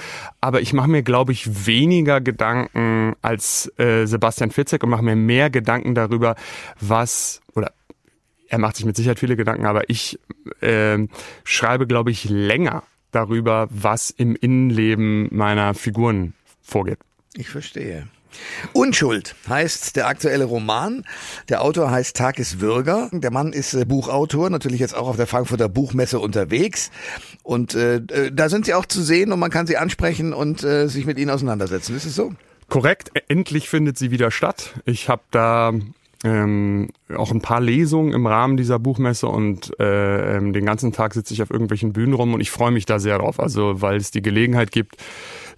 Aber 0.40 0.60
ich 0.60 0.72
mache 0.72 0.88
mir, 0.88 1.02
glaube 1.02 1.32
ich, 1.32 1.66
weniger 1.66 2.20
Gedanken 2.20 3.14
als 3.22 3.72
äh, 3.78 4.06
Sebastian 4.06 4.50
Fitzek 4.50 4.82
und 4.84 4.90
mache 4.90 5.02
mir 5.02 5.16
mehr 5.16 5.50
Gedanken 5.50 5.94
darüber, 5.94 6.36
was 6.80 7.42
oder 7.54 7.72
er 8.48 8.58
macht 8.58 8.76
sich 8.76 8.86
mit 8.86 8.96
Sicherheit 8.96 9.18
viele 9.18 9.36
Gedanken, 9.36 9.66
aber 9.66 9.90
ich 9.90 10.20
äh, 10.60 10.98
schreibe, 11.42 11.88
glaube 11.88 12.12
ich, 12.12 12.28
länger 12.28 12.84
darüber, 13.16 13.68
was 13.70 14.10
im 14.10 14.36
Innenleben 14.36 15.28
meiner 15.34 15.74
Figuren 15.74 16.34
vorgeht. 16.62 16.98
Ich 17.34 17.48
verstehe. 17.48 18.06
Unschuld 18.74 19.34
heißt 19.48 19.96
der 19.96 20.08
aktuelle 20.08 20.44
Roman. 20.44 21.04
Der 21.48 21.62
Autor 21.62 21.90
heißt 21.90 22.16
Takis 22.16 22.60
Würger. 22.60 23.08
Der 23.12 23.30
Mann 23.30 23.52
ist 23.54 23.72
äh, 23.72 23.86
Buchautor, 23.86 24.50
natürlich 24.50 24.80
jetzt 24.80 24.94
auch 24.94 25.08
auf 25.08 25.16
der 25.16 25.26
Frankfurter 25.26 25.70
Buchmesse 25.70 26.20
unterwegs. 26.20 26.90
Und 27.42 27.74
äh, 27.74 27.96
äh, 27.96 28.30
da 28.32 28.50
sind 28.50 28.66
sie 28.66 28.74
auch 28.74 28.86
zu 28.86 29.02
sehen 29.02 29.32
und 29.32 29.38
man 29.38 29.50
kann 29.50 29.66
sie 29.66 29.78
ansprechen 29.78 30.34
und 30.34 30.62
äh, 30.62 30.88
sich 30.88 31.06
mit 31.06 31.18
ihnen 31.18 31.30
auseinandersetzen. 31.30 31.96
Ist 31.96 32.04
es 32.04 32.14
so? 32.14 32.34
Korrekt. 32.68 33.10
Endlich 33.28 33.68
findet 33.68 33.96
sie 33.96 34.10
wieder 34.10 34.30
statt. 34.30 34.74
Ich 34.84 35.08
habe 35.08 35.22
da 35.30 35.72
ähm, 36.26 36.88
auch 37.16 37.30
ein 37.30 37.40
paar 37.40 37.60
Lesungen 37.60 38.12
im 38.12 38.26
Rahmen 38.26 38.56
dieser 38.56 38.78
Buchmesse 38.78 39.28
und 39.28 39.78
äh, 39.78 40.36
ähm, 40.36 40.52
den 40.52 40.66
ganzen 40.66 40.92
Tag 40.92 41.14
sitze 41.14 41.32
ich 41.32 41.42
auf 41.42 41.50
irgendwelchen 41.50 41.92
Bühnen 41.92 42.14
rum 42.14 42.34
und 42.34 42.40
ich 42.40 42.50
freue 42.50 42.72
mich 42.72 42.84
da 42.84 42.98
sehr 42.98 43.18
drauf. 43.18 43.38
Also 43.38 43.80
weil 43.80 43.96
es 43.96 44.10
die 44.10 44.22
Gelegenheit 44.22 44.72
gibt, 44.72 44.96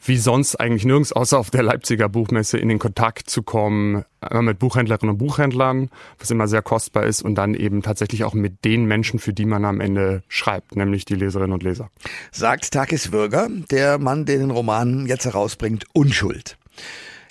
wie 0.05 0.17
sonst 0.17 0.57
eigentlich 0.57 0.85
nirgends 0.85 1.13
außer 1.13 1.39
auf 1.39 1.51
der 1.51 1.63
Leipziger 1.63 2.09
Buchmesse 2.09 2.59
in 2.59 2.69
den 2.69 2.79
Kontakt 2.79 3.31
zu 3.31 3.43
kommen, 3.43 4.05
einmal 4.21 4.43
mit 4.43 4.59
Buchhändlerinnen 4.59 5.15
und 5.15 5.19
Buchhändlern, 5.19 5.91
was 6.19 6.31
immer 6.31 6.47
sehr 6.47 6.63
kostbar 6.63 7.05
ist, 7.05 7.23
und 7.23 7.35
dann 7.35 7.55
eben 7.55 7.83
tatsächlich 7.83 8.25
auch 8.25 8.35
mit 8.35 8.65
den 8.65 8.85
Menschen, 8.85 9.19
für 9.19 9.33
die 9.33 9.47
man 9.47 9.65
am 9.65 9.81
Ende 9.81 10.23
schreibt, 10.29 10.77
nämlich 10.77 11.05
die 11.05 11.15
Leserinnen 11.15 11.53
und 11.53 11.63
Leser. 11.63 11.91
Sagt 12.31 12.71
Takis 12.71 13.11
Würger, 13.11 13.49
der 13.71 13.99
Mann, 13.99 14.25
der 14.25 14.39
den 14.39 14.51
Roman 14.51 15.07
jetzt 15.07 15.25
herausbringt, 15.25 15.85
Unschuld. 15.95 16.57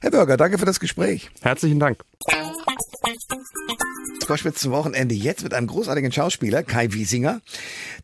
Herr 0.01 0.11
Bürger, 0.11 0.37
danke 0.37 0.57
für 0.57 0.65
das 0.65 0.79
Gespräch. 0.79 1.29
Herzlichen 1.41 1.79
Dank. 1.79 2.03
Koschwitz 4.27 4.59
zum 4.59 4.73
Wochenende 4.73 5.15
jetzt 5.15 5.43
mit 5.43 5.53
einem 5.53 5.67
großartigen 5.67 6.11
Schauspieler, 6.11 6.61
Kai 6.61 6.91
Wiesinger. 6.91 7.39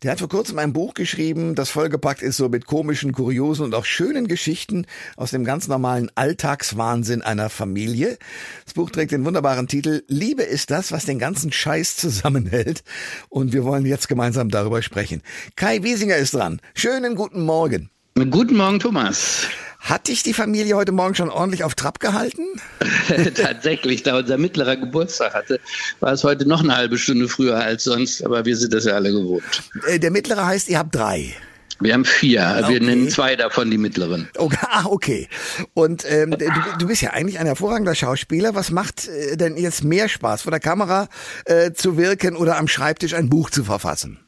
Der 0.02 0.12
hat 0.12 0.20
vor 0.20 0.30
kurzem 0.30 0.58
ein 0.58 0.72
Buch 0.72 0.94
geschrieben, 0.94 1.54
das 1.54 1.68
vollgepackt 1.68 2.22
ist 2.22 2.38
so 2.38 2.48
mit 2.48 2.64
komischen, 2.64 3.12
kuriosen 3.12 3.66
und 3.66 3.74
auch 3.74 3.84
schönen 3.84 4.26
Geschichten 4.26 4.86
aus 5.16 5.32
dem 5.32 5.44
ganz 5.44 5.68
normalen 5.68 6.10
Alltagswahnsinn 6.14 7.20
einer 7.20 7.50
Familie. 7.50 8.16
Das 8.64 8.72
Buch 8.72 8.90
trägt 8.90 9.12
den 9.12 9.26
wunderbaren 9.26 9.68
Titel 9.68 10.02
Liebe 10.08 10.42
ist 10.42 10.70
das, 10.70 10.92
was 10.92 11.04
den 11.04 11.18
ganzen 11.18 11.52
Scheiß 11.52 11.96
zusammenhält. 11.96 12.82
Und 13.28 13.52
wir 13.52 13.64
wollen 13.64 13.84
jetzt 13.84 14.08
gemeinsam 14.08 14.48
darüber 14.48 14.80
sprechen. 14.80 15.22
Kai 15.56 15.82
Wiesinger 15.82 16.16
ist 16.16 16.32
dran. 16.32 16.60
Schönen 16.74 17.16
guten 17.16 17.42
Morgen. 17.42 17.90
Guten 18.14 18.56
Morgen, 18.56 18.78
Thomas. 18.78 19.48
Hat 19.84 20.08
dich 20.08 20.22
die 20.22 20.32
Familie 20.32 20.76
heute 20.76 20.92
Morgen 20.92 21.14
schon 21.14 21.28
ordentlich 21.28 21.62
auf 21.62 21.74
Trab 21.74 22.00
gehalten? 22.00 22.42
Tatsächlich, 23.34 24.02
da 24.02 24.16
unser 24.16 24.38
mittlerer 24.38 24.76
Geburtstag 24.76 25.34
hatte, 25.34 25.60
war 26.00 26.14
es 26.14 26.24
heute 26.24 26.48
noch 26.48 26.62
eine 26.62 26.74
halbe 26.74 26.96
Stunde 26.96 27.28
früher 27.28 27.58
als 27.58 27.84
sonst, 27.84 28.24
aber 28.24 28.46
wir 28.46 28.56
sind 28.56 28.72
das 28.72 28.86
ja 28.86 28.94
alle 28.94 29.12
gewohnt. 29.12 29.44
Äh, 29.86 29.98
der 29.98 30.10
mittlere 30.10 30.46
heißt, 30.46 30.70
ihr 30.70 30.78
habt 30.78 30.94
drei. 30.94 31.34
Wir 31.80 31.92
haben 31.92 32.06
vier. 32.06 32.60
Okay. 32.62 32.72
Wir 32.72 32.80
nennen 32.80 33.10
zwei 33.10 33.36
davon 33.36 33.70
die 33.70 33.76
mittleren. 33.76 34.30
Okay, 34.38 34.56
ah, 34.62 34.86
okay. 34.86 35.28
Und 35.74 36.10
ähm, 36.10 36.30
du, 36.30 36.46
du 36.78 36.86
bist 36.86 37.02
ja 37.02 37.10
eigentlich 37.10 37.38
ein 37.38 37.46
hervorragender 37.46 37.94
Schauspieler. 37.94 38.54
Was 38.54 38.70
macht 38.70 39.06
äh, 39.08 39.36
denn 39.36 39.58
jetzt 39.58 39.84
mehr 39.84 40.08
Spaß, 40.08 40.42
vor 40.42 40.50
der 40.50 40.60
Kamera 40.60 41.08
äh, 41.44 41.72
zu 41.72 41.98
wirken 41.98 42.36
oder 42.36 42.56
am 42.56 42.68
Schreibtisch 42.68 43.12
ein 43.12 43.28
Buch 43.28 43.50
zu 43.50 43.64
verfassen? 43.64 44.23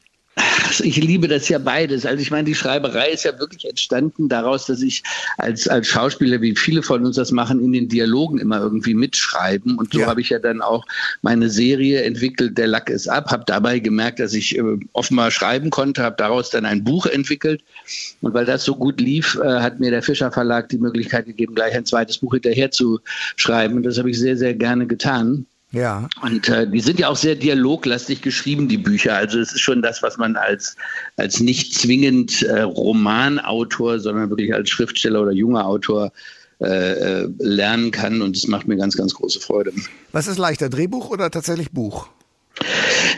Ich 0.79 0.97
liebe 0.97 1.27
das 1.27 1.49
ja 1.49 1.59
beides. 1.59 2.05
Also 2.05 2.21
ich 2.21 2.31
meine, 2.31 2.45
die 2.45 2.55
Schreiberei 2.55 3.09
ist 3.09 3.23
ja 3.23 3.37
wirklich 3.39 3.65
entstanden 3.65 4.29
daraus, 4.29 4.65
dass 4.65 4.81
ich 4.81 5.03
als, 5.37 5.67
als 5.67 5.87
Schauspieler, 5.87 6.41
wie 6.41 6.55
viele 6.55 6.83
von 6.83 7.05
uns 7.05 7.15
das 7.15 7.31
machen, 7.31 7.63
in 7.63 7.71
den 7.71 7.89
Dialogen 7.89 8.37
immer 8.39 8.59
irgendwie 8.59 8.93
mitschreiben. 8.93 9.77
Und 9.77 9.93
so 9.93 10.01
ja. 10.01 10.07
habe 10.07 10.21
ich 10.21 10.29
ja 10.29 10.39
dann 10.39 10.61
auch 10.61 10.85
meine 11.21 11.49
Serie 11.49 12.03
entwickelt, 12.03 12.57
Der 12.57 12.67
Lack 12.67 12.89
ist 12.89 13.07
ab, 13.07 13.31
habe 13.31 13.43
dabei 13.45 13.79
gemerkt, 13.79 14.19
dass 14.19 14.33
ich 14.33 14.57
äh, 14.57 14.63
offenbar 14.93 15.31
schreiben 15.31 15.69
konnte, 15.69 16.03
habe 16.03 16.15
daraus 16.17 16.49
dann 16.49 16.65
ein 16.65 16.83
Buch 16.83 17.05
entwickelt. 17.05 17.63
Und 18.21 18.33
weil 18.33 18.45
das 18.45 18.63
so 18.63 18.75
gut 18.75 18.99
lief, 18.99 19.39
äh, 19.41 19.59
hat 19.59 19.79
mir 19.79 19.91
der 19.91 20.03
Fischer 20.03 20.31
Verlag 20.31 20.69
die 20.69 20.77
Möglichkeit 20.77 21.25
gegeben, 21.25 21.55
gleich 21.55 21.75
ein 21.75 21.85
zweites 21.85 22.17
Buch 22.19 22.33
hinterher 22.33 22.71
zu 22.71 22.99
schreiben. 23.35 23.75
Und 23.75 23.83
das 23.83 23.97
habe 23.97 24.09
ich 24.09 24.19
sehr, 24.19 24.37
sehr 24.37 24.53
gerne 24.53 24.87
getan. 24.87 25.45
Ja. 25.71 26.07
Und 26.21 26.47
äh, 26.47 26.69
die 26.69 26.79
sind 26.79 26.99
ja 26.99 27.09
auch 27.09 27.17
sehr 27.17 27.35
dialoglastig 27.35 28.21
geschrieben, 28.21 28.67
die 28.67 28.77
Bücher. 28.77 29.15
Also 29.15 29.39
es 29.39 29.51
ist 29.51 29.59
schon 29.61 29.81
das, 29.81 30.01
was 30.01 30.17
man 30.17 30.35
als, 30.37 30.77
als 31.17 31.39
nicht 31.39 31.73
zwingend 31.73 32.41
äh, 32.43 32.61
Romanautor, 32.61 33.99
sondern 33.99 34.29
wirklich 34.29 34.53
als 34.53 34.69
Schriftsteller 34.69 35.21
oder 35.21 35.31
junger 35.33 35.65
Autor 35.65 36.11
äh, 36.59 37.23
äh 37.23 37.29
lernen 37.39 37.91
kann. 37.91 38.21
Und 38.21 38.35
das 38.35 38.47
macht 38.47 38.67
mir 38.67 38.77
ganz, 38.77 38.95
ganz 38.95 39.13
große 39.13 39.41
Freude. 39.41 39.73
Was 40.13 40.27
ist 40.27 40.37
leichter, 40.37 40.69
Drehbuch 40.69 41.09
oder 41.09 41.29
tatsächlich 41.29 41.71
Buch? 41.71 42.09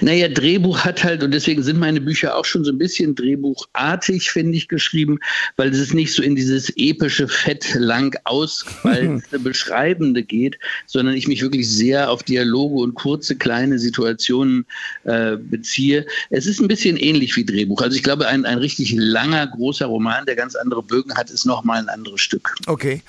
Naja, 0.01 0.27
Drehbuch 0.27 0.79
hat 0.79 1.03
halt, 1.03 1.23
und 1.23 1.31
deswegen 1.31 1.63
sind 1.63 1.79
meine 1.79 2.01
Bücher 2.01 2.35
auch 2.35 2.45
schon 2.45 2.63
so 2.63 2.71
ein 2.71 2.77
bisschen 2.77 3.15
drehbuchartig, 3.15 4.31
finde 4.31 4.57
ich, 4.57 4.67
geschrieben, 4.67 5.19
weil 5.57 5.69
es 5.69 5.93
nicht 5.93 6.13
so 6.13 6.23
in 6.23 6.35
dieses 6.35 6.71
epische, 6.75 7.27
fett, 7.27 7.73
lang 7.75 8.17
ausgefallene, 8.25 9.21
beschreibende 9.39 10.23
geht, 10.23 10.57
sondern 10.85 11.15
ich 11.15 11.27
mich 11.27 11.41
wirklich 11.41 11.69
sehr 11.69 12.11
auf 12.11 12.23
Dialoge 12.23 12.75
und 12.75 12.95
kurze, 12.95 13.35
kleine 13.35 13.79
Situationen 13.79 14.65
äh, 15.03 15.37
beziehe. 15.37 16.05
Es 16.29 16.45
ist 16.45 16.59
ein 16.59 16.67
bisschen 16.67 16.97
ähnlich 16.97 17.35
wie 17.35 17.45
Drehbuch. 17.45 17.81
Also 17.81 17.95
ich 17.95 18.03
glaube, 18.03 18.27
ein, 18.27 18.45
ein 18.45 18.57
richtig 18.57 18.93
langer, 18.95 19.47
großer 19.47 19.85
Roman, 19.85 20.25
der 20.25 20.35
ganz 20.35 20.55
andere 20.55 20.83
Bögen 20.83 21.15
hat, 21.15 21.29
ist 21.29 21.45
nochmal 21.45 21.79
ein 21.79 21.89
anderes 21.89 22.21
Stück. 22.21 22.55
Okay. 22.67 23.01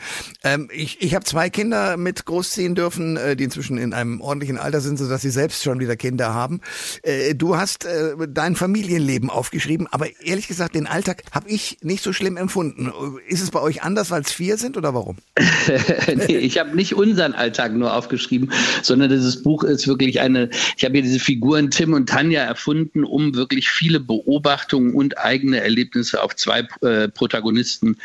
Ähm, 0.43 0.69
ich 0.73 1.01
ich 1.01 1.15
habe 1.15 1.25
zwei 1.25 1.51
Kinder 1.51 1.97
mit 1.97 2.25
großziehen 2.25 2.75
dürfen, 2.75 3.17
äh, 3.17 3.37
die 3.37 3.45
inzwischen 3.45 3.79
in 3.79 3.93
einem 3.93 4.21
ordentlichen 4.21 4.59
Alter 4.59 4.81
sind, 4.81 4.99
sodass 4.99 5.23
sie 5.23 5.31
selbst 5.31 5.63
schon 5.63 5.81
wieder 5.81 5.97
Kinder 5.97 6.20
haben. 6.29 6.61
Äh, 7.03 7.35
du 7.35 7.57
hast 7.57 7.85
äh, 7.85 8.15
dein 8.29 8.57
Familienleben 8.57 9.31
aufgeschrieben, 9.31 9.87
aber 9.91 10.07
ehrlich 10.23 10.49
gesagt, 10.49 10.75
den 10.75 10.87
Alltag 10.87 11.23
habe 11.33 11.49
ich 11.49 11.79
nicht 11.83 12.03
so 12.03 12.13
schlimm 12.13 12.37
empfunden. 12.37 12.93
Ist 13.27 13.43
es 13.43 13.51
bei 13.51 13.61
euch 13.61 13.83
anders, 13.83 14.11
weil 14.11 14.23
es 14.23 14.33
vier 14.33 14.57
sind 14.57 14.77
oder 14.77 14.95
warum? 14.95 15.17
nee, 16.29 16.37
ich 16.37 16.59
habe 16.59 16.77
nicht 16.77 16.95
unseren 16.95 17.33
Alltag 17.33 17.73
nur 17.73 17.95
aufgeschrieben, 17.95 18.53
sondern 18.83 19.11
dieses 19.11 19.43
Buch 19.43 19.65
ist 19.65 19.87
wirklich 19.89 20.21
eine, 20.21 20.51
ich 20.77 20.85
habe 20.85 20.95
hier 20.95 21.03
diese 21.03 21.19
Figuren 21.19 21.71
Tim 21.71 21.95
und 21.95 22.09
Tanja 22.09 22.43
erfunden, 22.43 23.05
um 23.05 23.35
wirklich 23.35 23.71
viele 23.71 24.01
Beobachtungen 24.01 24.95
und 24.95 25.19
eigene 25.19 25.61
Erlebnisse 25.61 26.23
auf 26.23 26.37
zwei 26.37 26.67
äh, 26.83 27.09
Protagonisten 27.09 27.97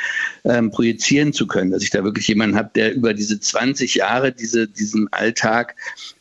ähm, 0.43 0.71
projizieren 0.71 1.33
zu 1.33 1.47
können. 1.47 1.71
Dass 1.71 1.83
ich 1.83 1.89
da 1.89 2.03
wirklich 2.03 2.27
jemanden 2.27 2.55
habe, 2.55 2.71
der 2.75 2.95
über 2.95 3.13
diese 3.13 3.39
20 3.39 3.95
Jahre 3.95 4.31
diese, 4.31 4.67
diesen 4.67 5.11
Alltag 5.11 5.75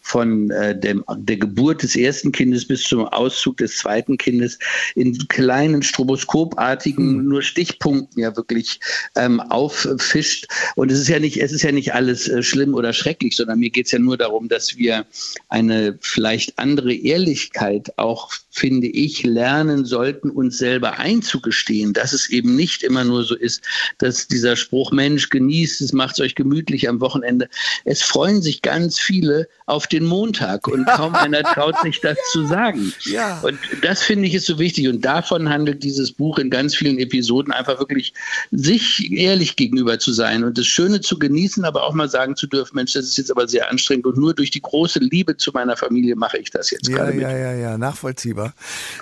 von 0.05 0.51
äh, 0.51 0.79
dem, 0.79 1.03
der 1.17 1.39
Geburt 1.39 1.83
des 1.83 1.97
ersten 1.97 2.31
Kindes 2.31 2.69
bis 2.69 2.83
zum 2.83 3.07
Auszug 3.07 3.57
des 3.57 3.79
zweiten 3.79 4.19
Kindes 4.19 4.59
in 4.95 5.17
kleinen 5.29 5.83
stroboskopartigen 5.83 7.17
mhm. 7.17 7.29
nur 7.29 7.43
Stichpunkten 7.43 8.23
ja 8.23 8.37
wirklich 8.37 8.81
ähm, 9.17 9.41
auffischt. 9.41 10.47
Und 10.77 10.93
es 10.93 11.01
ist 11.01 11.09
ja 11.09 11.19
nicht, 11.19 11.39
es 11.39 11.53
ist 11.53 11.63
ja 11.63 11.73
nicht 11.73 11.95
alles 11.95 12.29
äh, 12.29 12.43
schlimm 12.43 12.75
oder 12.75 12.93
schrecklich, 12.93 13.35
sondern 13.35 13.59
mir 13.59 13.71
geht 13.71 13.87
es 13.87 13.93
ja 13.93 13.99
nur 13.99 14.19
darum, 14.19 14.49
dass 14.49 14.77
wir 14.77 15.07
eine 15.49 15.99
vielleicht 16.03 16.59
andere 16.59 16.95
Ehrlichkeit 16.95 17.99
auch, 17.99 18.31
finde 18.55 18.87
ich, 18.87 19.25
lernen 19.25 19.85
sollten, 19.85 20.31
uns 20.31 20.59
selber 20.59 20.99
einzugestehen, 21.01 21.93
dass 21.93 22.13
es 22.13 22.31
eben 22.31 22.55
nicht 22.55 22.85
immer 22.85 23.03
nur 23.03 23.25
so 23.25 23.35
ist, 23.35 23.63
dass 23.99 24.29
dieser 24.29 24.55
Spruch 24.55 24.93
Mensch 24.93 25.29
genießt, 25.29 25.81
es 25.81 25.93
macht 25.93 26.21
euch 26.21 26.37
gemütlich 26.37 26.89
am 26.89 27.01
Wochenende. 27.01 27.49
Es 27.85 28.03
freuen 28.03 28.43
sich 28.43 28.63
ganz 28.63 29.01
viele 29.01 29.49
auf 29.67 29.89
den 29.89 30.05
Montag 30.05 30.69
und 30.69 30.87
kaum 30.97 31.17
einer 31.17 31.43
traut 31.43 31.75
sich 31.83 32.01
das 32.01 32.17
zu 32.31 32.47
sagen. 32.47 32.93
Ja. 33.07 33.41
Und 33.41 33.59
das 33.83 34.03
finde 34.03 34.29
ich 34.29 34.35
ist 34.35 34.47
so 34.47 34.61
wichtig 34.61 34.87
und 34.87 35.05
davon 35.05 35.49
handelt 35.49 35.83
dieses 35.83 36.13
Buch 36.13 36.39
in 36.39 36.49
ganz 36.49 36.77
vielen 36.77 36.99
Episoden 36.99 37.53
einfach 37.53 37.81
wirklich 37.81 38.15
sich 38.53 39.11
ehrlich 39.11 39.57
gegenüber 39.57 39.99
zu 39.99 40.13
sein 40.13 40.45
und 40.45 40.57
das 40.59 40.67
Schöne 40.67 41.01
zu 41.01 41.19
genießen, 41.19 41.65
aber 41.65 41.83
auch 41.83 41.93
mal 41.93 42.09
sagen 42.09 42.37
zu 42.37 42.47
dürfen, 42.47 42.77
Mensch, 42.77 42.93
das 42.93 43.07
ist 43.07 43.17
jetzt 43.17 43.33
aber 43.33 43.49
sehr 43.49 43.69
anstrengend 43.69 44.07
und 44.07 44.17
nur 44.17 44.33
durch 44.33 44.53
die 44.53 44.63
große 44.63 45.01
Liebe 45.01 45.37
zu 45.37 45.51
meiner 45.53 45.77
Familie 45.77 46.15
mache 46.15 46.39
ich 46.39 46.51
das 46.51 46.71
jetzt 46.71 46.89
ja, 46.89 46.97
gerade 46.97 47.13
mit. 47.15 47.23
Ja, 47.23 47.37
ja, 47.37 47.53
ja, 47.53 47.79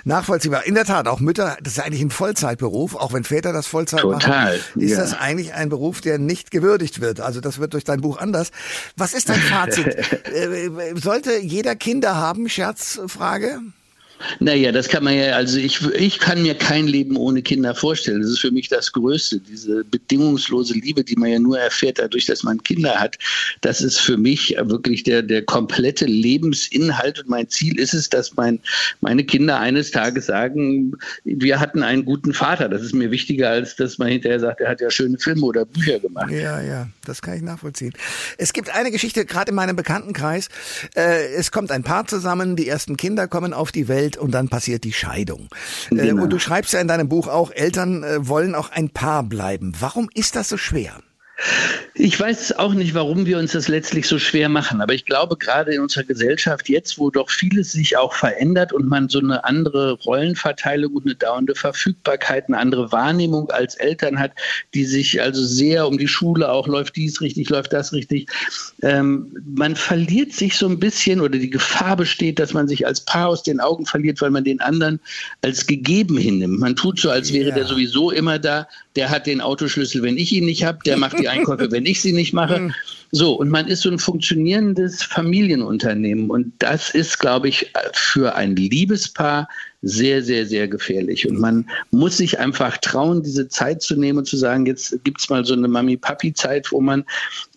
nachvollziehbar. 0.03 0.33
Nachvollziehbar. 0.33 0.65
In 0.65 0.75
der 0.75 0.85
Tat, 0.85 1.07
auch 1.07 1.19
Mütter, 1.19 1.57
das 1.61 1.73
ist 1.73 1.79
eigentlich 1.79 2.01
ein 2.01 2.09
Vollzeitberuf, 2.09 2.95
auch 2.95 3.13
wenn 3.13 3.23
Väter 3.23 3.53
das 3.53 3.67
Vollzeit 3.67 4.01
Total, 4.01 4.57
machen, 4.57 4.81
ist 4.81 4.91
ja. 4.91 4.97
das 4.97 5.13
eigentlich 5.13 5.53
ein 5.53 5.69
Beruf, 5.69 6.01
der 6.01 6.17
nicht 6.17 6.51
gewürdigt 6.51 7.01
wird. 7.01 7.19
Also 7.19 7.41
das 7.41 7.59
wird 7.59 7.73
durch 7.73 7.83
dein 7.83 8.01
Buch 8.01 8.17
anders. 8.17 8.51
Was 8.97 9.13
ist 9.13 9.29
dein 9.29 9.39
Fazit? 9.39 9.83
Äh, 10.33 10.95
sollte 10.95 11.37
jeder 11.39 11.75
Kinder 11.75 12.15
haben? 12.15 12.49
Scherzfrage. 12.49 13.59
Naja, 14.39 14.71
das 14.71 14.89
kann 14.89 15.03
man 15.03 15.15
ja, 15.15 15.33
also 15.33 15.57
ich, 15.57 15.81
ich 15.93 16.19
kann 16.19 16.41
mir 16.41 16.55
kein 16.55 16.87
Leben 16.87 17.17
ohne 17.17 17.41
Kinder 17.41 17.75
vorstellen. 17.75 18.21
Das 18.21 18.31
ist 18.31 18.39
für 18.39 18.51
mich 18.51 18.69
das 18.69 18.91
Größte. 18.91 19.39
Diese 19.39 19.83
bedingungslose 19.83 20.73
Liebe, 20.73 21.03
die 21.03 21.15
man 21.15 21.29
ja 21.29 21.39
nur 21.39 21.59
erfährt 21.59 21.99
dadurch, 21.99 22.25
dass 22.25 22.43
man 22.43 22.61
Kinder 22.63 22.99
hat, 22.99 23.17
das 23.61 23.81
ist 23.81 23.99
für 23.99 24.17
mich 24.17 24.55
wirklich 24.59 25.03
der, 25.03 25.21
der 25.21 25.43
komplette 25.43 26.05
Lebensinhalt. 26.05 27.19
Und 27.19 27.29
mein 27.29 27.49
Ziel 27.49 27.79
ist 27.79 27.93
es, 27.93 28.09
dass 28.09 28.35
mein, 28.35 28.59
meine 29.01 29.23
Kinder 29.23 29.59
eines 29.59 29.91
Tages 29.91 30.27
sagen, 30.27 30.93
wir 31.23 31.59
hatten 31.59 31.83
einen 31.83 32.05
guten 32.05 32.33
Vater. 32.33 32.69
Das 32.69 32.81
ist 32.81 32.93
mir 32.93 33.11
wichtiger, 33.11 33.49
als 33.49 33.75
dass 33.75 33.97
man 33.97 34.07
hinterher 34.09 34.39
sagt, 34.39 34.61
er 34.61 34.69
hat 34.69 34.81
ja 34.81 34.89
schöne 34.89 35.17
Filme 35.17 35.45
oder 35.45 35.65
Bücher 35.65 35.99
gemacht. 35.99 36.31
Ja, 36.31 36.61
ja, 36.61 36.87
das 37.05 37.21
kann 37.21 37.35
ich 37.35 37.41
nachvollziehen. 37.41 37.93
Es 38.37 38.53
gibt 38.53 38.69
eine 38.69 38.91
Geschichte, 38.91 39.25
gerade 39.25 39.49
in 39.49 39.55
meinem 39.55 39.75
Bekanntenkreis. 39.75 40.49
Äh, 40.95 41.33
es 41.33 41.51
kommt 41.51 41.71
ein 41.71 41.83
Paar 41.83 42.07
zusammen, 42.07 42.55
die 42.55 42.67
ersten 42.67 42.97
Kinder 42.97 43.27
kommen 43.27 43.53
auf 43.53 43.71
die 43.71 43.87
Welt 43.87 44.02
zusammenhält 44.03 44.17
und 44.17 44.31
dann 44.31 44.49
passiert 44.49 44.83
die 44.83 44.93
Scheidung. 44.93 45.49
Äh, 45.91 45.95
genau. 45.95 46.23
und 46.23 46.29
du 46.29 46.39
schreibst 46.39 46.73
ja 46.73 46.79
in 46.79 46.87
deinem 46.87 47.09
Buch 47.09 47.27
auch, 47.27 47.51
Eltern 47.51 48.03
äh, 48.03 48.27
wollen 48.27 48.55
auch 48.55 48.71
ein 48.71 48.89
Paar 48.89 49.23
bleiben. 49.23 49.73
Warum 49.79 50.09
ist 50.13 50.35
das 50.35 50.49
so 50.49 50.57
schwer? 50.57 50.99
Ich 51.95 52.19
weiß 52.19 52.57
auch 52.57 52.73
nicht, 52.73 52.93
warum 52.93 53.25
wir 53.25 53.37
uns 53.37 53.51
das 53.51 53.67
letztlich 53.67 54.07
so 54.07 54.17
schwer 54.17 54.49
machen, 54.49 54.81
aber 54.81 54.93
ich 54.93 55.05
glaube, 55.05 55.37
gerade 55.37 55.73
in 55.73 55.81
unserer 55.81 56.03
Gesellschaft 56.03 56.69
jetzt, 56.69 56.97
wo 56.97 57.09
doch 57.11 57.29
vieles 57.29 57.71
sich 57.71 57.97
auch 57.97 58.13
verändert 58.13 58.73
und 58.73 58.87
man 58.87 59.09
so 59.09 59.19
eine 59.19 59.43
andere 59.43 59.93
Rollenverteilung 59.93 60.93
und 60.93 61.05
eine 61.05 61.15
dauernde 61.15 61.55
Verfügbarkeit, 61.55 62.47
eine 62.47 62.57
andere 62.57 62.91
Wahrnehmung 62.91 63.49
als 63.51 63.75
Eltern 63.75 64.19
hat, 64.19 64.31
die 64.73 64.85
sich 64.85 65.21
also 65.21 65.43
sehr 65.43 65.87
um 65.87 65.97
die 65.97 66.07
Schule 66.07 66.51
auch 66.51 66.67
läuft 66.67 66.95
dies 66.95 67.21
richtig, 67.21 67.49
läuft 67.49 67.73
das 67.73 67.93
richtig. 67.93 68.27
Ähm, 68.81 69.31
man 69.55 69.75
verliert 69.75 70.33
sich 70.33 70.57
so 70.57 70.67
ein 70.67 70.79
bisschen 70.79 71.21
oder 71.21 71.37
die 71.37 71.49
Gefahr 71.49 71.95
besteht, 71.95 72.39
dass 72.39 72.53
man 72.53 72.67
sich 72.67 72.87
als 72.87 73.01
Paar 73.01 73.29
aus 73.29 73.43
den 73.43 73.59
Augen 73.59 73.85
verliert, 73.85 74.21
weil 74.21 74.31
man 74.31 74.43
den 74.43 74.61
anderen 74.61 74.99
als 75.41 75.67
gegeben 75.67 76.17
hinnimmt. 76.17 76.59
Man 76.59 76.75
tut 76.75 76.99
so, 76.99 77.09
als 77.09 77.31
wäre 77.33 77.49
ja. 77.49 77.55
der 77.55 77.65
sowieso 77.65 78.11
immer 78.11 78.39
da. 78.39 78.67
Der 78.95 79.09
hat 79.09 79.25
den 79.25 79.41
Autoschlüssel, 79.41 80.03
wenn 80.03 80.17
ich 80.17 80.31
ihn 80.31 80.45
nicht 80.45 80.63
habe. 80.63 80.79
Der 80.85 80.97
macht 80.97 81.19
die 81.19 81.29
Einkäufe, 81.29 81.71
wenn 81.71 81.85
ich 81.85 82.01
sie 82.01 82.13
nicht 82.13 82.33
mache. 82.33 82.73
So, 83.15 83.33
und 83.33 83.49
man 83.49 83.67
ist 83.67 83.81
so 83.81 83.91
ein 83.91 83.99
funktionierendes 83.99 85.03
Familienunternehmen. 85.03 86.31
Und 86.31 86.51
das 86.57 86.89
ist, 86.89 87.19
glaube 87.19 87.47
ich, 87.47 87.71
für 87.91 88.33
ein 88.33 88.55
Liebespaar 88.55 89.47
sehr, 89.83 90.23
sehr, 90.23 90.45
sehr 90.45 90.69
gefährlich. 90.69 91.27
Und 91.27 91.37
man 91.39 91.69
muss 91.91 92.17
sich 92.17 92.39
einfach 92.39 92.77
trauen, 92.77 93.21
diese 93.21 93.49
Zeit 93.49 93.81
zu 93.81 93.95
nehmen 93.97 94.19
und 94.19 94.25
zu 94.25 94.37
sagen, 94.37 94.65
jetzt 94.65 95.03
gibt 95.03 95.19
es 95.19 95.29
mal 95.29 95.43
so 95.43 95.53
eine 95.53 95.67
Mami-Papi-Zeit, 95.67 96.71
wo 96.71 96.79
man 96.79 97.03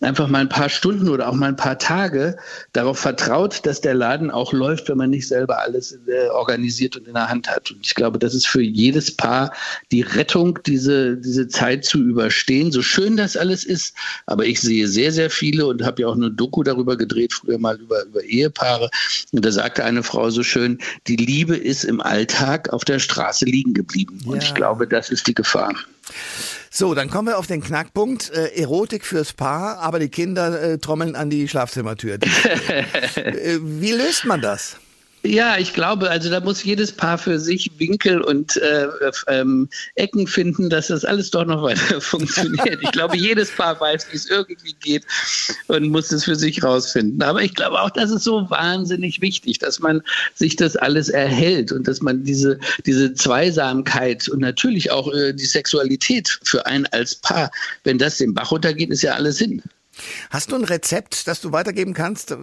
einfach 0.01 0.27
mal 0.27 0.39
ein 0.39 0.49
paar 0.49 0.67
Stunden 0.67 1.07
oder 1.07 1.29
auch 1.29 1.33
mal 1.33 1.47
ein 1.47 1.55
paar 1.55 1.79
Tage 1.79 2.35
darauf 2.73 2.99
vertraut, 2.99 3.65
dass 3.65 3.79
der 3.79 3.93
Laden 3.93 4.29
auch 4.29 4.51
läuft, 4.51 4.89
wenn 4.89 4.97
man 4.97 5.09
nicht 5.09 5.27
selber 5.27 5.59
alles 5.59 5.97
äh, 6.07 6.27
organisiert 6.29 6.97
und 6.97 7.07
in 7.07 7.13
der 7.13 7.29
Hand 7.29 7.49
hat. 7.49 7.71
Und 7.71 7.85
ich 7.85 7.95
glaube, 7.95 8.19
das 8.19 8.35
ist 8.35 8.47
für 8.47 8.61
jedes 8.61 9.15
Paar 9.15 9.53
die 9.93 10.01
Rettung, 10.01 10.59
diese, 10.65 11.15
diese 11.15 11.47
Zeit 11.47 11.85
zu 11.85 11.99
überstehen. 11.99 12.73
So 12.73 12.81
schön 12.81 13.15
das 13.15 13.37
alles 13.37 13.63
ist, 13.63 13.95
aber 14.25 14.45
ich 14.45 14.59
sehe 14.59 14.89
sehr, 14.89 15.13
sehr 15.13 15.29
viele 15.29 15.65
und 15.65 15.81
habe 15.81 16.01
ja 16.01 16.09
auch 16.09 16.15
eine 16.15 16.29
Doku 16.29 16.63
darüber 16.63 16.97
gedreht, 16.97 17.31
früher 17.31 17.57
mal 17.57 17.79
über, 17.79 18.03
über 18.03 18.21
Ehepaare. 18.21 18.89
Und 19.31 19.45
da 19.45 19.51
sagte 19.51 19.85
eine 19.85 20.03
Frau 20.03 20.29
so 20.29 20.43
schön, 20.43 20.79
die 21.07 21.15
Liebe 21.15 21.55
ist 21.55 21.85
im 21.85 22.01
Alter 22.01 22.16
Alltag 22.17 22.73
auf 22.73 22.83
der 22.83 22.97
Straße 22.97 23.45
liegen 23.45 23.75
geblieben. 23.75 24.19
Ja. 24.23 24.31
Und 24.31 24.43
ich 24.43 24.55
glaube, 24.55 24.87
das 24.87 25.09
ist 25.09 25.27
die 25.27 25.35
Gefahr. 25.35 25.75
So, 26.71 26.95
dann 26.95 27.09
kommen 27.11 27.27
wir 27.27 27.37
auf 27.37 27.45
den 27.45 27.61
Knackpunkt. 27.61 28.31
Äh, 28.31 28.59
Erotik 28.59 29.05
fürs 29.05 29.33
Paar, 29.33 29.77
aber 29.77 29.99
die 29.99 30.09
Kinder 30.09 30.59
äh, 30.61 30.77
trommeln 30.79 31.15
an 31.15 31.29
die 31.29 31.47
Schlafzimmertür. 31.47 32.15
äh, 33.15 33.59
wie 33.61 33.91
löst 33.91 34.25
man 34.25 34.41
das? 34.41 34.77
Ja, 35.23 35.57
ich 35.57 35.73
glaube, 35.73 36.09
also 36.09 36.29
da 36.29 36.39
muss 36.39 36.63
jedes 36.63 36.91
Paar 36.91 37.17
für 37.17 37.39
sich 37.39 37.71
Winkel 37.79 38.21
und 38.21 38.55
äh, 38.57 38.87
ähm, 39.27 39.67
Ecken 39.95 40.27
finden, 40.27 40.69
dass 40.69 40.87
das 40.87 41.03
alles 41.03 41.31
doch 41.31 41.43
noch 41.43 41.63
weiter 41.63 41.99
funktioniert. 42.01 42.79
Ich 42.81 42.91
glaube, 42.91 43.17
jedes 43.17 43.51
Paar 43.51 43.79
weiß, 43.79 44.07
wie 44.11 44.15
es 44.15 44.29
irgendwie 44.29 44.75
geht 44.81 45.05
und 45.67 45.89
muss 45.89 46.11
es 46.11 46.23
für 46.23 46.35
sich 46.35 46.63
rausfinden. 46.63 47.21
Aber 47.23 47.41
ich 47.41 47.55
glaube 47.55 47.81
auch, 47.81 47.89
das 47.89 48.11
ist 48.11 48.23
so 48.23 48.49
wahnsinnig 48.49 49.19
wichtig, 49.19 49.59
dass 49.59 49.79
man 49.79 50.01
sich 50.35 50.55
das 50.55 50.75
alles 50.75 51.09
erhält 51.09 51.71
und 51.71 51.87
dass 51.87 52.01
man 52.01 52.23
diese, 52.23 52.59
diese 52.85 53.13
Zweisamkeit 53.13 54.29
und 54.29 54.39
natürlich 54.39 54.91
auch 54.91 55.11
äh, 55.13 55.33
die 55.33 55.45
Sexualität 55.45 56.39
für 56.43 56.65
einen 56.67 56.85
als 56.87 57.15
Paar, 57.15 57.51
wenn 57.83 57.97
das 57.97 58.17
den 58.17 58.33
Bach 58.33 58.51
runtergeht, 58.51 58.91
ist 58.91 59.01
ja 59.01 59.13
alles 59.13 59.37
Sinn. 59.37 59.61
Hast 60.29 60.51
du 60.51 60.55
ein 60.55 60.63
Rezept, 60.63 61.27
das 61.27 61.41
du 61.41 61.51
weitergeben 61.51 61.93
kannst, 61.93 62.37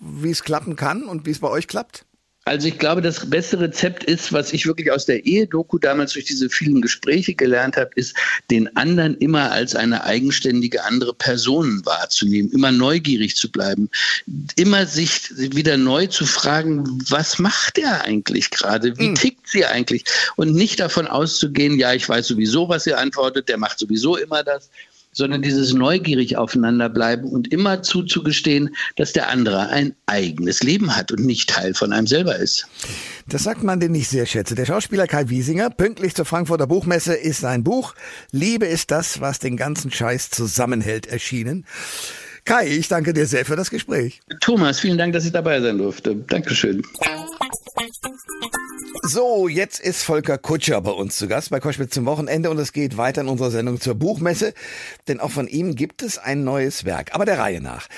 wie 0.00 0.30
es 0.30 0.44
klappen 0.44 0.76
kann 0.76 1.04
und 1.04 1.26
wie 1.26 1.30
es 1.30 1.38
bei 1.38 1.48
euch 1.48 1.66
klappt? 1.66 2.04
Also 2.48 2.68
ich 2.68 2.78
glaube, 2.78 3.02
das 3.02 3.28
beste 3.28 3.60
Rezept 3.60 4.04
ist, 4.04 4.32
was 4.32 4.54
ich 4.54 4.64
wirklich 4.64 4.90
aus 4.90 5.04
der 5.04 5.26
Ehedoku 5.26 5.78
damals 5.78 6.14
durch 6.14 6.24
diese 6.24 6.48
vielen 6.48 6.80
Gespräche 6.80 7.34
gelernt 7.34 7.76
habe, 7.76 7.90
ist, 7.94 8.16
den 8.50 8.74
anderen 8.74 9.18
immer 9.18 9.52
als 9.52 9.74
eine 9.74 10.04
eigenständige 10.04 10.82
andere 10.84 11.12
Person 11.12 11.84
wahrzunehmen, 11.84 12.50
immer 12.50 12.72
neugierig 12.72 13.36
zu 13.36 13.52
bleiben, 13.52 13.90
immer 14.56 14.86
sich 14.86 15.28
wieder 15.36 15.76
neu 15.76 16.06
zu 16.06 16.24
fragen, 16.24 16.84
was 17.10 17.38
macht 17.38 17.76
er 17.76 18.04
eigentlich 18.04 18.48
gerade, 18.48 18.98
wie 18.98 19.08
hm. 19.08 19.14
tickt 19.14 19.46
sie 19.46 19.66
eigentlich? 19.66 20.04
Und 20.36 20.54
nicht 20.54 20.80
davon 20.80 21.06
auszugehen, 21.06 21.78
ja, 21.78 21.92
ich 21.92 22.08
weiß 22.08 22.28
sowieso, 22.28 22.70
was 22.70 22.86
er 22.86 22.96
antwortet, 22.96 23.50
der 23.50 23.58
macht 23.58 23.78
sowieso 23.78 24.16
immer 24.16 24.42
das, 24.42 24.70
sondern 25.18 25.42
dieses 25.42 25.74
neugierig 25.74 26.36
aufeinander 26.36 26.88
bleiben 26.88 27.24
und 27.24 27.52
immer 27.52 27.82
zuzugestehen, 27.82 28.74
dass 28.96 29.12
der 29.12 29.28
andere 29.28 29.68
ein 29.68 29.94
eigenes 30.06 30.62
Leben 30.62 30.96
hat 30.96 31.10
und 31.10 31.26
nicht 31.26 31.50
Teil 31.50 31.74
von 31.74 31.92
einem 31.92 32.06
selber 32.06 32.36
ist. 32.36 32.68
Das 33.26 33.42
sagt 33.42 33.64
man, 33.64 33.80
den 33.80 33.94
ich 33.96 34.08
sehr 34.08 34.26
schätze. 34.26 34.54
Der 34.54 34.64
Schauspieler 34.64 35.08
Kai 35.08 35.28
Wiesinger, 35.28 35.70
pünktlich 35.70 36.14
zur 36.14 36.24
Frankfurter 36.24 36.68
Buchmesse, 36.68 37.14
ist 37.14 37.40
sein 37.40 37.64
Buch 37.64 37.94
Liebe 38.30 38.66
ist 38.66 38.92
das, 38.92 39.20
was 39.20 39.40
den 39.40 39.56
ganzen 39.56 39.90
Scheiß 39.90 40.30
zusammenhält, 40.30 41.08
erschienen. 41.08 41.66
Kai, 42.44 42.68
ich 42.68 42.86
danke 42.86 43.12
dir 43.12 43.26
sehr 43.26 43.44
für 43.44 43.56
das 43.56 43.70
Gespräch. 43.70 44.20
Thomas, 44.40 44.78
vielen 44.78 44.98
Dank, 44.98 45.12
dass 45.12 45.24
ich 45.24 45.32
dabei 45.32 45.60
sein 45.60 45.78
durfte. 45.78 46.14
Dankeschön. 46.14 46.82
So, 49.10 49.48
jetzt 49.48 49.80
ist 49.80 50.02
Volker 50.02 50.36
Kutscher 50.36 50.82
bei 50.82 50.90
uns 50.90 51.16
zu 51.16 51.28
Gast 51.28 51.48
bei 51.48 51.60
Koschwitz 51.60 51.94
zum 51.94 52.04
Wochenende. 52.04 52.50
Und 52.50 52.58
es 52.58 52.74
geht 52.74 52.98
weiter 52.98 53.22
in 53.22 53.28
unserer 53.28 53.50
Sendung 53.50 53.80
zur 53.80 53.94
Buchmesse, 53.94 54.52
denn 55.08 55.18
auch 55.18 55.30
von 55.30 55.48
ihm 55.48 55.76
gibt 55.76 56.02
es 56.02 56.18
ein 56.18 56.44
neues 56.44 56.84
Werk, 56.84 57.14
aber 57.14 57.24
der 57.24 57.38
Reihe 57.38 57.62
nach. 57.62 57.88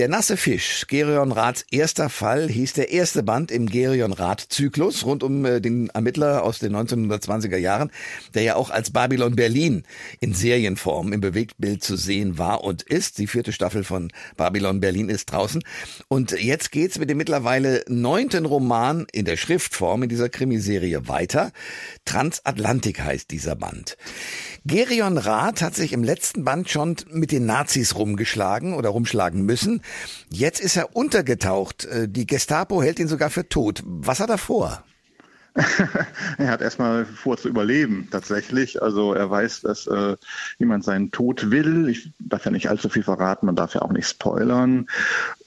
Der 0.00 0.08
nasse 0.08 0.38
Fisch, 0.38 0.86
Gerion 0.88 1.30
Raths 1.30 1.66
erster 1.70 2.08
Fall, 2.08 2.48
hieß 2.48 2.72
der 2.72 2.90
erste 2.90 3.22
Band 3.22 3.50
im 3.50 3.66
Gerion 3.66 4.14
Rath-Zyklus 4.14 5.04
rund 5.04 5.22
um 5.22 5.44
äh, 5.44 5.60
den 5.60 5.90
Ermittler 5.90 6.42
aus 6.42 6.58
den 6.58 6.74
1920er 6.74 7.58
Jahren, 7.58 7.90
der 8.32 8.42
ja 8.42 8.56
auch 8.56 8.70
als 8.70 8.92
Babylon 8.92 9.36
Berlin 9.36 9.82
in 10.18 10.32
Serienform 10.32 11.12
im 11.12 11.20
Bewegtbild 11.20 11.84
zu 11.84 11.96
sehen 11.96 12.38
war 12.38 12.64
und 12.64 12.80
ist. 12.80 13.18
Die 13.18 13.26
vierte 13.26 13.52
Staffel 13.52 13.84
von 13.84 14.10
Babylon 14.38 14.80
Berlin 14.80 15.10
ist 15.10 15.30
draußen. 15.30 15.62
Und 16.08 16.32
jetzt 16.32 16.72
geht's 16.72 16.98
mit 16.98 17.10
dem 17.10 17.18
mittlerweile 17.18 17.84
neunten 17.86 18.46
Roman 18.46 19.06
in 19.12 19.26
der 19.26 19.36
Schriftform 19.36 20.04
in 20.04 20.08
dieser 20.08 20.30
Krimiserie 20.30 21.08
weiter. 21.08 21.52
Transatlantik 22.06 23.02
heißt 23.02 23.30
dieser 23.30 23.54
Band. 23.54 23.98
Gerion 24.66 25.16
Rath 25.16 25.62
hat 25.62 25.74
sich 25.74 25.92
im 25.92 26.04
letzten 26.04 26.44
Band 26.44 26.68
schon 26.68 26.96
mit 27.10 27.32
den 27.32 27.46
Nazis 27.46 27.96
rumgeschlagen 27.96 28.74
oder 28.74 28.90
rumschlagen 28.90 29.42
müssen. 29.42 29.82
Jetzt 30.30 30.60
ist 30.60 30.76
er 30.76 30.94
untergetaucht. 30.94 31.86
Äh, 31.86 32.08
die 32.08 32.26
Gestapo 32.26 32.82
hält 32.82 32.98
ihn 32.98 33.08
sogar 33.08 33.30
für 33.30 33.48
tot. 33.48 33.82
Was 33.84 34.20
hat 34.20 34.30
er 34.30 34.38
vor? 34.38 34.84
Er 36.38 36.48
hat 36.48 36.60
erstmal 36.60 37.04
vor 37.04 37.36
zu 37.36 37.48
überleben, 37.48 38.08
tatsächlich. 38.10 38.82
Also 38.82 39.14
er 39.14 39.30
weiß, 39.30 39.62
dass 39.62 39.86
äh, 39.86 40.16
jemand 40.58 40.84
seinen 40.84 41.10
Tod 41.10 41.50
will. 41.50 41.88
Ich 41.88 42.10
darf 42.18 42.44
ja 42.44 42.50
nicht 42.50 42.68
allzu 42.68 42.88
viel 42.88 43.02
verraten, 43.02 43.46
man 43.46 43.56
darf 43.56 43.74
ja 43.74 43.82
auch 43.82 43.92
nicht 43.92 44.08
spoilern. 44.08 44.86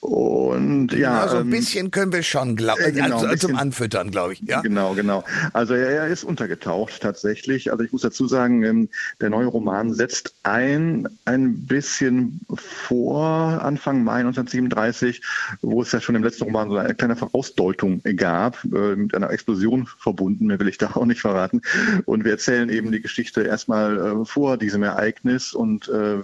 Und 0.00 0.92
ja. 0.92 1.22
Also 1.22 1.36
ein 1.38 1.44
ähm, 1.44 1.50
bisschen 1.50 1.90
können 1.90 2.12
wir 2.12 2.22
schon 2.22 2.56
glauben, 2.56 2.82
äh, 2.82 2.92
genau, 2.92 3.16
also, 3.16 3.28
bisschen, 3.28 3.50
zum 3.50 3.56
Anfüttern, 3.56 4.10
glaube 4.10 4.34
ich. 4.34 4.40
Ja? 4.42 4.60
Genau, 4.60 4.94
genau. 4.94 5.24
Also 5.52 5.74
er, 5.74 5.88
er, 5.88 6.08
ist 6.08 6.24
untergetaucht 6.24 7.00
tatsächlich. 7.00 7.72
Also 7.72 7.84
ich 7.84 7.92
muss 7.92 8.02
dazu 8.02 8.26
sagen, 8.26 8.62
ähm, 8.64 8.88
der 9.20 9.30
neue 9.30 9.46
Roman 9.46 9.94
setzt 9.94 10.34
ein 10.42 11.08
ein 11.24 11.66
bisschen 11.66 12.40
vor 12.56 13.62
Anfang 13.62 14.04
Mai 14.04 14.20
1937, 14.20 15.22
wo 15.62 15.82
es 15.82 15.92
ja 15.92 16.00
schon 16.00 16.14
im 16.14 16.22
letzten 16.22 16.44
Roman 16.44 16.70
so 16.70 16.76
eine 16.76 16.94
kleine 16.94 17.16
Vorausdeutung 17.16 18.02
gab, 18.16 18.62
äh, 18.64 18.96
mit 18.96 19.14
einer 19.14 19.30
Explosion 19.30 19.88
verbunden, 19.98 20.46
mehr 20.46 20.60
will 20.60 20.68
ich 20.68 20.78
da 20.78 20.92
auch 20.94 21.06
nicht 21.06 21.20
verraten. 21.20 21.62
Und 22.04 22.24
wir 22.24 22.32
erzählen 22.32 22.68
eben 22.68 22.92
die 22.92 23.00
Geschichte 23.00 23.42
erstmal 23.42 23.98
äh, 23.98 24.24
vor 24.24 24.56
diesem 24.56 24.82
Ereignis 24.82 25.52
und 25.54 25.88
äh, 25.88 26.22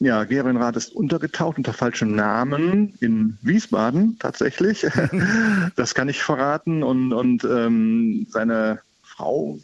ja, 0.00 0.24
Gerienrath 0.24 0.76
ist 0.76 0.94
untergetaucht 0.94 1.56
unter 1.56 1.72
falschem 1.72 2.14
Namen 2.14 2.94
in 3.00 3.38
Wiesbaden 3.42 4.18
tatsächlich. 4.18 4.86
das 5.76 5.94
kann 5.94 6.08
ich 6.08 6.22
verraten. 6.22 6.82
Und, 6.82 7.12
und 7.12 7.44
ähm, 7.44 8.26
seine 8.28 8.80
Frau, 9.02 9.58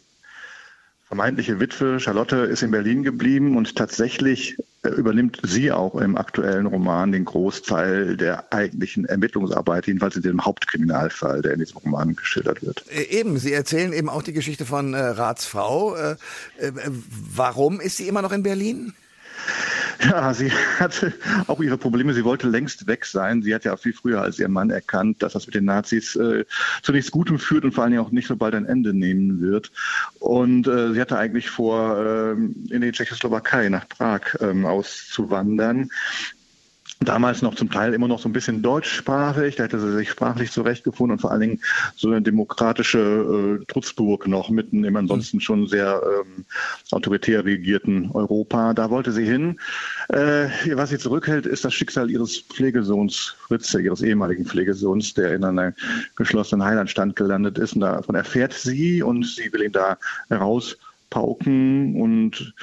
vermeintliche 1.11 1.59
Witwe 1.59 1.99
Charlotte, 1.99 2.37
ist 2.37 2.63
in 2.63 2.71
Berlin 2.71 3.03
geblieben 3.03 3.57
und 3.57 3.75
tatsächlich 3.75 4.55
äh, 4.83 4.87
übernimmt 4.91 5.41
sie 5.43 5.69
auch 5.69 5.95
im 5.95 6.15
aktuellen 6.15 6.67
Roman 6.67 7.11
den 7.11 7.25
Großteil 7.25 8.15
der 8.15 8.53
eigentlichen 8.53 9.03
Ermittlungsarbeit, 9.03 9.87
jedenfalls 9.87 10.15
in 10.15 10.21
dem 10.21 10.45
Hauptkriminalfall, 10.45 11.41
der 11.41 11.51
in 11.51 11.59
diesem 11.59 11.79
Roman 11.79 12.15
geschildert 12.15 12.63
wird. 12.63 12.85
Äh, 12.89 13.19
eben, 13.19 13.37
Sie 13.39 13.51
erzählen 13.51 13.91
eben 13.91 14.07
auch 14.07 14.23
die 14.23 14.31
Geschichte 14.31 14.65
von 14.65 14.93
äh, 14.93 14.99
Raths 14.99 15.45
Frau. 15.45 15.97
Äh, 15.97 16.11
äh, 16.59 16.71
warum 17.35 17.81
ist 17.81 17.97
sie 17.97 18.07
immer 18.07 18.21
noch 18.21 18.31
in 18.31 18.43
Berlin? 18.43 18.93
Ja, 20.03 20.33
sie 20.33 20.51
hatte 20.79 21.13
auch 21.47 21.61
ihre 21.61 21.77
Probleme. 21.77 22.13
Sie 22.13 22.23
wollte 22.23 22.47
längst 22.47 22.87
weg 22.87 23.05
sein. 23.05 23.41
Sie 23.41 23.53
hat 23.53 23.65
ja 23.65 23.77
viel 23.77 23.93
früher 23.93 24.21
als 24.21 24.39
ihr 24.39 24.47
Mann 24.47 24.69
erkannt, 24.69 25.21
dass 25.21 25.33
das 25.33 25.45
mit 25.45 25.55
den 25.55 25.65
Nazis 25.65 26.15
äh, 26.15 26.45
zu 26.81 26.91
nichts 26.91 27.11
Gutem 27.11 27.39
führt 27.39 27.63
und 27.65 27.73
vor 27.73 27.83
allen 27.83 27.91
Dingen 27.91 28.03
auch 28.03 28.11
nicht 28.11 28.27
so 28.27 28.35
bald 28.35 28.55
ein 28.55 28.65
Ende 28.65 28.93
nehmen 28.93 29.41
wird. 29.41 29.71
Und 30.19 30.67
äh, 30.67 30.93
sie 30.93 31.01
hatte 31.01 31.17
eigentlich 31.17 31.49
vor, 31.49 31.97
äh, 31.97 32.31
in 32.31 32.81
die 32.81 32.91
Tschechoslowakei 32.91 33.69
nach 33.69 33.87
Prag 33.87 34.21
ähm, 34.39 34.65
auszuwandern. 34.65 35.89
Damals 37.01 37.41
noch 37.41 37.55
zum 37.55 37.69
Teil 37.69 37.93
immer 37.93 38.07
noch 38.07 38.19
so 38.19 38.29
ein 38.29 38.33
bisschen 38.33 38.61
deutschsprachig. 38.61 39.55
Da 39.55 39.63
hätte 39.63 39.79
sie 39.79 39.93
sich 39.93 40.09
sprachlich 40.09 40.51
zurechtgefunden 40.51 41.13
und 41.13 41.19
vor 41.19 41.31
allen 41.31 41.41
Dingen 41.41 41.61
so 41.95 42.07
eine 42.07 42.21
demokratische 42.21 43.59
äh, 43.61 43.65
Trutzburg 43.65 44.27
noch 44.27 44.49
mitten 44.49 44.83
im 44.83 44.95
ansonsten 44.95 45.41
schon 45.41 45.67
sehr 45.67 46.01
ähm, 46.03 46.45
autoritär 46.91 47.43
regierten 47.43 48.11
Europa. 48.11 48.73
Da 48.73 48.89
wollte 48.89 49.11
sie 49.11 49.25
hin. 49.25 49.59
Äh, 50.09 50.47
was 50.73 50.91
sie 50.91 50.99
zurückhält, 50.99 51.45
ist 51.45 51.65
das 51.65 51.73
Schicksal 51.73 52.11
ihres 52.11 52.39
Pflegesohns 52.39 53.35
Fritze, 53.47 53.81
ihres 53.81 54.01
ehemaligen 54.01 54.45
Pflegesohns, 54.45 55.13
der 55.13 55.33
in 55.33 55.43
einer 55.43 55.73
geschlossenen 56.15 56.65
Heilanstalt 56.65 57.15
gelandet 57.15 57.57
ist. 57.57 57.73
Und 57.73 57.81
davon 57.81 58.15
erfährt 58.15 58.53
sie 58.53 59.01
und 59.01 59.25
sie 59.25 59.51
will 59.51 59.63
ihn 59.63 59.71
da 59.71 59.97
heraus 60.29 60.77
Pauken 61.11 62.01
und 62.01 62.55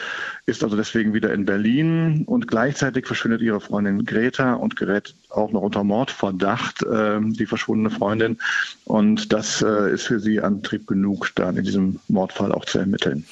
ist 0.47 0.65
also 0.65 0.77
deswegen 0.77 1.15
wieder 1.15 1.33
in 1.33 1.45
Berlin 1.45 2.25
und 2.27 2.49
gleichzeitig 2.49 3.07
verschwindet 3.07 3.43
ihre 3.43 3.61
Freundin 3.61 4.05
Greta 4.05 4.55
und 4.55 4.75
gerät 4.75 5.15
auch 5.29 5.53
noch 5.53 5.61
unter 5.61 5.85
Mordverdacht, 5.85 6.83
äh, 6.83 7.21
die 7.21 7.47
verschwundene 7.47 7.91
Freundin. 7.91 8.39
Und 8.85 9.33
das 9.33 9.63
äh, 9.63 9.93
ist 9.93 10.07
für 10.07 10.19
sie 10.19 10.41
Antrieb 10.41 10.87
genug, 10.87 11.31
dann 11.37 11.59
in 11.59 11.65
diesem 11.65 12.01
Mordfall 12.09 12.51
auch 12.51 12.65
zu 12.65 12.79
ermitteln. 12.79 13.25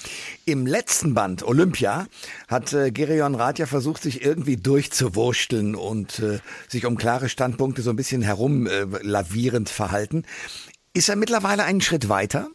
Im 0.45 0.67
letzten 0.67 1.15
Band 1.15 1.43
Olympia 1.43 2.07
hat 2.47 2.73
äh, 2.75 2.91
Gerion 2.93 3.35
Rath 3.35 3.59
ja 3.59 3.67
versucht, 3.67 4.03
sich 4.03 4.23
irgendwie 4.23 4.59
durchzuwurschteln 4.59 5.75
und 5.75 6.19
äh, 6.19 6.39
sich 6.69 6.85
um 6.85 6.97
klare 6.97 7.29
Standpunkte 7.31 7.81
so 7.81 7.91
ein 7.91 7.97
bisschen 7.97 8.21
herumlavierend 8.21 9.71
äh, 9.71 9.73
verhalten. 9.73 10.25
Ist 10.93 11.09
er 11.09 11.17
mittlerweile 11.17 11.65
einen 11.65 11.81
Schritt 11.81 12.11
weiter? 12.11 12.49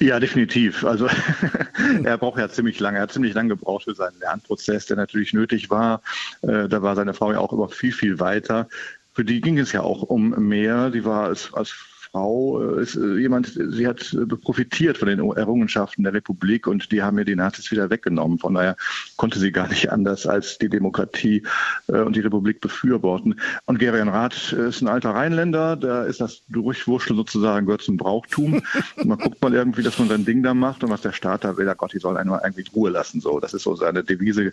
Ja, 0.00 0.20
definitiv. 0.20 0.84
Also 0.84 1.08
er 2.04 2.18
braucht 2.18 2.38
ja 2.38 2.48
ziemlich 2.48 2.78
lange, 2.80 2.98
er 2.98 3.02
hat 3.02 3.12
ziemlich 3.12 3.34
lange 3.34 3.50
gebraucht 3.50 3.84
für 3.84 3.94
seinen 3.94 4.18
Lernprozess, 4.20 4.86
der 4.86 4.96
natürlich 4.96 5.32
nötig 5.32 5.70
war. 5.70 6.02
Äh, 6.42 6.68
da 6.68 6.82
war 6.82 6.94
seine 6.96 7.14
Frau 7.14 7.32
ja 7.32 7.38
auch 7.38 7.52
immer 7.52 7.68
viel, 7.68 7.92
viel 7.92 8.20
weiter. 8.20 8.68
Für 9.14 9.24
die 9.24 9.40
ging 9.40 9.58
es 9.58 9.72
ja 9.72 9.80
auch 9.80 10.02
um 10.02 10.30
mehr. 10.30 10.90
Die 10.90 11.04
war 11.04 11.24
als, 11.24 11.52
als 11.52 11.74
Frau 12.10 12.76
äh, 12.76 12.82
ist 12.82 12.96
äh, 12.96 13.16
jemand, 13.18 13.46
sie 13.46 13.86
hat 13.86 14.12
äh, 14.14 14.26
profitiert 14.26 14.98
von 14.98 15.08
den 15.08 15.18
Errungenschaften 15.18 16.04
der 16.04 16.14
Republik 16.14 16.66
und 16.66 16.90
die 16.92 17.02
haben 17.02 17.16
mir 17.16 17.24
die 17.24 17.36
Nazis 17.36 17.70
wieder 17.70 17.90
weggenommen. 17.90 18.38
Von 18.38 18.54
daher 18.54 18.76
konnte 19.16 19.38
sie 19.38 19.52
gar 19.52 19.68
nicht 19.68 19.90
anders 19.92 20.26
als 20.26 20.58
die 20.58 20.68
Demokratie 20.68 21.42
und 21.86 22.14
die 22.16 22.20
Republik 22.20 22.60
befürworten. 22.60 23.40
Und 23.66 23.78
Gerion 23.78 24.08
Rath 24.08 24.52
ist 24.52 24.80
ein 24.80 24.88
alter 24.88 25.10
Rheinländer, 25.10 25.76
da 25.76 26.04
ist 26.04 26.20
das 26.20 26.42
Durchwurschteln 26.48 27.16
sozusagen 27.16 27.66
gehört 27.66 27.82
zum 27.82 27.96
Brauchtum. 27.96 28.62
man 29.04 29.18
guckt 29.18 29.40
mal 29.42 29.54
irgendwie, 29.54 29.82
dass 29.82 29.98
man 29.98 30.08
sein 30.08 30.24
Ding 30.24 30.42
da 30.42 30.54
macht 30.54 30.84
und 30.84 30.90
was 30.90 31.02
der 31.02 31.12
Staat 31.12 31.44
da 31.44 31.56
will, 31.56 31.66
ja 31.66 31.74
Gott, 31.74 31.92
die 31.92 31.98
sollen 31.98 32.16
einen 32.16 32.30
mal 32.30 32.40
irgendwie 32.42 32.64
Ruhe 32.74 32.90
lassen. 32.90 33.20
So, 33.20 33.40
das 33.40 33.54
ist 33.54 33.62
so 33.62 33.74
seine 33.76 34.04
Devise 34.04 34.52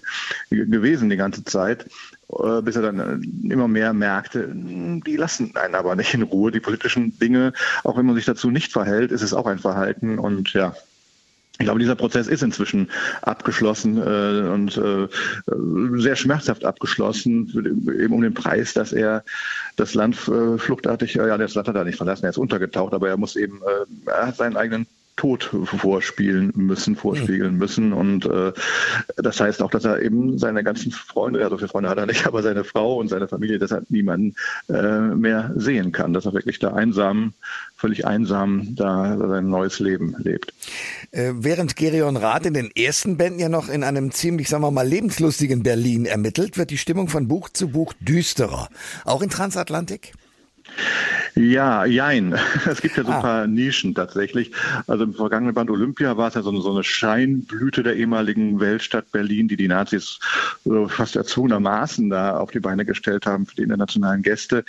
gewesen 0.49 1.09
die 1.09 1.17
ganze 1.17 1.43
Zeit. 1.43 1.85
Äh, 2.29 2.61
bis 2.63 2.75
er 2.75 2.81
dann 2.81 2.99
äh, 2.99 3.53
immer 3.53 3.67
mehr 3.67 3.93
merkte, 3.93 4.47
hm, 4.47 5.03
die 5.03 5.15
lassen 5.15 5.55
einen 5.55 5.75
aber 5.75 5.95
nicht 5.95 6.13
in 6.13 6.23
Ruhe, 6.23 6.51
die 6.51 6.59
politischen 6.59 7.17
Dinge, 7.19 7.53
auch 7.83 7.97
wenn 7.97 8.05
man 8.05 8.15
sich 8.15 8.25
dazu 8.25 8.49
nicht 8.49 8.71
verhält, 8.71 9.11
ist 9.11 9.21
es 9.21 9.33
auch 9.33 9.45
ein 9.45 9.59
Verhalten. 9.59 10.17
Und 10.17 10.53
ja, 10.53 10.73
ich 11.59 11.65
glaube, 11.65 11.79
dieser 11.79 11.95
Prozess 11.95 12.27
ist 12.27 12.41
inzwischen 12.41 12.89
abgeschlossen 13.21 13.97
äh, 13.97 14.49
und 14.49 14.75
äh, 14.75 15.07
sehr 16.01 16.15
schmerzhaft 16.15 16.65
abgeschlossen, 16.65 17.47
eben 17.97 18.13
um 18.13 18.21
den 18.21 18.33
Preis, 18.33 18.73
dass 18.73 18.91
er 18.91 19.23
das 19.75 19.93
Land 19.93 20.15
äh, 20.27 20.57
fluchtartig, 20.57 21.17
äh, 21.17 21.27
ja, 21.27 21.37
das 21.37 21.53
Land 21.53 21.67
hat 21.67 21.75
er 21.75 21.85
nicht 21.85 21.97
verlassen, 21.97 22.25
er 22.25 22.31
ist 22.31 22.37
untergetaucht, 22.37 22.93
aber 22.93 23.07
er 23.07 23.17
muss 23.17 23.35
eben, 23.35 23.61
äh, 23.61 24.09
er 24.09 24.27
hat 24.27 24.37
seinen 24.37 24.57
eigenen 24.57 24.87
Tod 25.15 25.49
vorspielen 25.63 26.51
müssen, 26.55 26.95
vorspiegeln 26.95 27.57
müssen. 27.57 27.93
Und 27.93 28.25
äh, 28.25 28.51
das 29.15 29.39
heißt 29.39 29.61
auch, 29.61 29.71
dass 29.71 29.85
er 29.85 30.01
eben 30.01 30.37
seine 30.37 30.63
ganzen 30.63 30.91
Freunde, 30.91 31.43
also 31.43 31.57
für 31.57 31.67
Freunde 31.67 31.89
hat 31.89 31.97
er 31.97 32.05
nicht, 32.05 32.27
aber 32.27 32.43
seine 32.43 32.63
Frau 32.63 32.97
und 32.97 33.07
seine 33.07 33.27
Familie 33.27 33.57
deshalb 33.57 33.89
niemanden 33.89 34.35
äh, 34.67 34.99
mehr 34.99 35.53
sehen 35.55 35.91
kann, 35.91 36.13
dass 36.13 36.25
er 36.25 36.33
wirklich 36.33 36.59
da 36.59 36.73
einsam, 36.73 37.33
völlig 37.77 38.05
einsam 38.05 38.75
da 38.75 39.17
sein 39.17 39.49
neues 39.49 39.79
Leben 39.79 40.15
lebt. 40.19 40.53
Äh, 41.11 41.31
während 41.35 41.75
Gerion 41.75 42.17
Rath 42.17 42.45
in 42.45 42.53
den 42.53 42.71
ersten 42.75 43.17
Bänden 43.17 43.39
ja 43.39 43.49
noch 43.49 43.69
in 43.69 43.83
einem 43.83 44.11
ziemlich, 44.11 44.49
sagen 44.49 44.63
wir 44.63 44.71
mal, 44.71 44.87
lebenslustigen 44.87 45.63
Berlin 45.63 46.05
ermittelt, 46.05 46.57
wird 46.57 46.71
die 46.71 46.77
Stimmung 46.77 47.07
von 47.07 47.27
Buch 47.27 47.49
zu 47.49 47.69
Buch 47.69 47.93
düsterer. 48.01 48.69
Auch 49.05 49.21
in 49.21 49.29
Transatlantik? 49.29 50.13
Ja, 51.35 51.85
jein. 51.85 52.35
Es 52.65 52.81
gibt 52.81 52.97
ja 52.97 53.03
so 53.03 53.09
ein 53.09 53.17
ah. 53.17 53.21
paar 53.21 53.47
Nischen 53.47 53.93
tatsächlich. 53.93 54.51
Also 54.87 55.03
im 55.03 55.13
vergangenen 55.13 55.53
Band 55.53 55.69
Olympia 55.69 56.17
war 56.17 56.29
es 56.29 56.33
ja 56.33 56.41
so 56.41 56.49
eine, 56.49 56.61
so 56.61 56.71
eine 56.71 56.83
Scheinblüte 56.83 57.83
der 57.83 57.95
ehemaligen 57.95 58.59
Weltstadt 58.59 59.11
Berlin, 59.11 59.47
die 59.47 59.57
die 59.57 59.67
Nazis 59.67 60.19
so 60.63 60.87
fast 60.87 61.15
erzwungenermaßen 61.15 62.09
da 62.09 62.37
auf 62.37 62.51
die 62.51 62.59
Beine 62.59 62.85
gestellt 62.85 63.25
haben 63.25 63.45
für 63.45 63.55
die 63.55 63.63
internationalen 63.63 64.21
Gäste. 64.21 64.63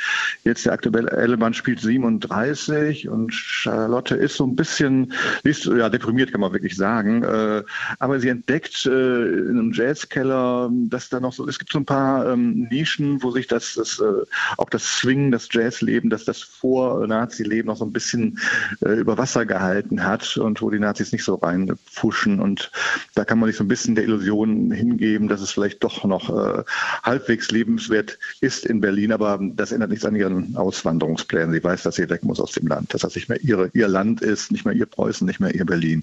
Jetzt 0.44 0.66
der 0.66 0.72
aktuelle 0.72 1.36
Band 1.36 1.56
spielt 1.56 1.80
37 1.80 3.08
und 3.08 3.32
Charlotte 3.32 4.14
ist 4.14 4.36
so 4.36 4.46
ein 4.46 4.56
bisschen, 4.56 5.12
ist 5.44 5.66
ja 5.66 5.88
deprimiert, 5.88 6.32
kann 6.32 6.40
man 6.40 6.52
wirklich 6.52 6.76
sagen. 6.76 7.22
Äh, 7.22 7.62
aber 7.98 8.20
sie 8.20 8.28
entdeckt 8.28 8.86
äh, 8.86 8.90
in 8.90 9.50
einem 9.50 9.72
Jazzkeller, 9.72 10.70
dass 10.88 11.08
da 11.08 11.20
noch 11.20 11.32
so, 11.32 11.46
es 11.48 11.58
gibt 11.58 11.72
so 11.72 11.78
ein 11.78 11.86
paar 11.86 12.28
ähm, 12.28 12.68
Nischen, 12.70 13.22
wo 13.22 13.30
sich 13.30 13.46
das, 13.46 13.74
das 13.74 14.00
äh, 14.00 14.26
auch 14.56 14.68
das 14.68 14.84
Swing, 14.84 15.30
das 15.30 15.48
Jazzleben, 15.50 15.95
dass 16.04 16.24
das 16.24 16.40
vor-Nazi-Leben 16.40 17.66
noch 17.66 17.76
so 17.76 17.84
ein 17.84 17.92
bisschen 17.92 18.38
äh, 18.84 18.92
über 18.92 19.18
Wasser 19.18 19.46
gehalten 19.46 20.04
hat 20.04 20.36
und 20.36 20.62
wo 20.62 20.70
die 20.70 20.78
Nazis 20.78 21.12
nicht 21.12 21.24
so 21.24 21.36
reinpfuschen. 21.36 22.40
Und 22.40 22.70
da 23.14 23.24
kann 23.24 23.38
man 23.38 23.48
sich 23.48 23.56
so 23.56 23.64
ein 23.64 23.68
bisschen 23.68 23.94
der 23.94 24.04
Illusion 24.04 24.70
hingeben, 24.70 25.28
dass 25.28 25.40
es 25.40 25.50
vielleicht 25.50 25.82
doch 25.82 26.04
noch 26.04 26.30
äh, 26.30 26.62
halbwegs 27.02 27.50
lebenswert 27.50 28.18
ist 28.40 28.66
in 28.66 28.80
Berlin, 28.80 29.12
aber 29.12 29.38
das 29.40 29.72
ändert 29.72 29.90
nichts 29.90 30.04
an 30.04 30.14
ihren 30.16 30.56
Auswanderungsplänen. 30.56 31.52
Sie 31.52 31.62
weiß, 31.62 31.82
dass 31.82 31.96
sie 31.96 32.08
weg 32.08 32.22
muss 32.24 32.40
aus 32.40 32.52
dem 32.52 32.66
Land, 32.66 32.94
dass 32.94 33.02
das 33.02 33.14
nicht 33.14 33.28
mehr 33.28 33.40
ihre, 33.42 33.70
ihr 33.72 33.88
Land 33.88 34.20
ist, 34.20 34.52
nicht 34.52 34.64
mehr 34.64 34.74
ihr 34.74 34.86
Preußen, 34.86 35.26
nicht 35.26 35.40
mehr 35.40 35.54
ihr 35.54 35.64
Berlin. 35.64 36.02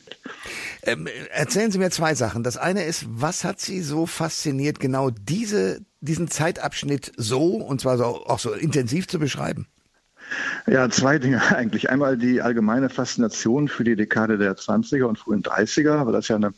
Ähm, 0.83 1.07
erzählen 1.31 1.71
Sie 1.71 1.77
mir 1.77 1.91
zwei 1.91 2.15
Sachen. 2.15 2.43
Das 2.43 2.57
eine 2.57 2.83
ist, 2.83 3.05
was 3.07 3.43
hat 3.43 3.59
Sie 3.59 3.81
so 3.81 4.05
fasziniert, 4.05 4.79
genau 4.79 5.09
diese, 5.09 5.81
diesen 6.01 6.27
Zeitabschnitt 6.29 7.11
so, 7.17 7.55
und 7.55 7.81
zwar 7.81 7.97
so, 7.97 8.03
auch 8.03 8.39
so 8.39 8.53
intensiv 8.53 9.07
zu 9.07 9.19
beschreiben? 9.19 9.67
Ja, 10.67 10.89
zwei 10.89 11.19
Dinge 11.19 11.41
eigentlich. 11.55 11.89
Einmal 11.89 12.17
die 12.17 12.41
allgemeine 12.41 12.89
Faszination 12.89 13.67
für 13.67 13.83
die 13.83 13.95
Dekade 13.95 14.37
der 14.37 14.55
20er 14.55 15.03
und 15.03 15.19
frühen 15.19 15.43
30er, 15.43 16.05
weil 16.05 16.13
das 16.13 16.27
ja 16.27 16.35
eine 16.35 16.53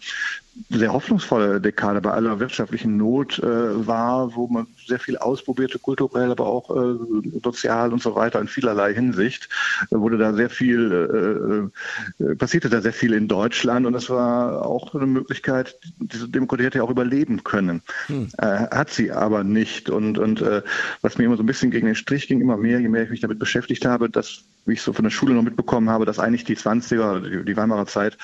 sehr 0.69 0.93
hoffnungsvolle 0.93 1.59
Dekade 1.59 2.01
bei 2.01 2.11
aller 2.11 2.39
wirtschaftlichen 2.39 2.97
Not 2.97 3.39
äh, 3.39 3.87
war, 3.87 4.35
wo 4.35 4.47
man 4.47 4.67
sehr 4.87 4.99
viel 4.99 5.17
ausprobierte, 5.17 5.79
kulturell, 5.79 6.31
aber 6.31 6.45
auch 6.45 6.69
äh, 6.69 6.97
sozial 7.43 7.91
und 7.91 8.01
so 8.01 8.15
weiter 8.15 8.39
in 8.39 8.47
vielerlei 8.47 8.93
Hinsicht. 8.93 9.49
Da 9.89 9.99
wurde 9.99 10.17
da 10.17 10.33
sehr 10.33 10.49
viel, 10.49 11.71
äh, 12.19 12.23
äh, 12.23 12.35
passierte 12.35 12.69
da 12.69 12.81
sehr 12.81 12.93
viel 12.93 13.13
in 13.13 13.27
Deutschland 13.27 13.85
und 13.85 13.95
es 13.95 14.09
war 14.09 14.65
auch 14.65 14.95
eine 14.95 15.05
Möglichkeit, 15.05 15.77
diese 15.99 16.29
Demokratie 16.29 16.65
hätte 16.65 16.77
ja 16.77 16.83
auch 16.83 16.89
überleben 16.89 17.43
können. 17.43 17.81
Hm. 18.07 18.29
Äh, 18.37 18.67
hat 18.71 18.89
sie 18.89 19.11
aber 19.11 19.43
nicht. 19.43 19.89
Und, 19.89 20.17
und 20.17 20.41
äh, 20.41 20.61
was 21.01 21.17
mir 21.17 21.25
immer 21.25 21.37
so 21.37 21.43
ein 21.43 21.47
bisschen 21.47 21.71
gegen 21.71 21.85
den 21.85 21.95
Strich 21.95 22.27
ging, 22.27 22.41
immer 22.41 22.57
mehr, 22.57 22.79
je 22.79 22.89
mehr 22.89 23.03
ich 23.03 23.09
mich 23.09 23.21
damit 23.21 23.39
beschäftigt 23.39 23.85
habe, 23.85 24.09
dass 24.09 24.43
wie 24.65 24.73
ich 24.73 24.81
so 24.81 24.93
von 24.93 25.03
der 25.03 25.11
Schule 25.11 25.33
noch 25.33 25.43
mitbekommen 25.43 25.89
habe, 25.89 26.05
dass 26.05 26.19
eigentlich 26.19 26.43
die 26.43 26.57
20er, 26.57 27.43
die 27.43 27.57
Weimarer 27.57 27.85
Zeit 27.85 28.17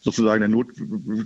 sozusagen 0.00 0.40
der 0.40 0.48
Not, 0.48 0.68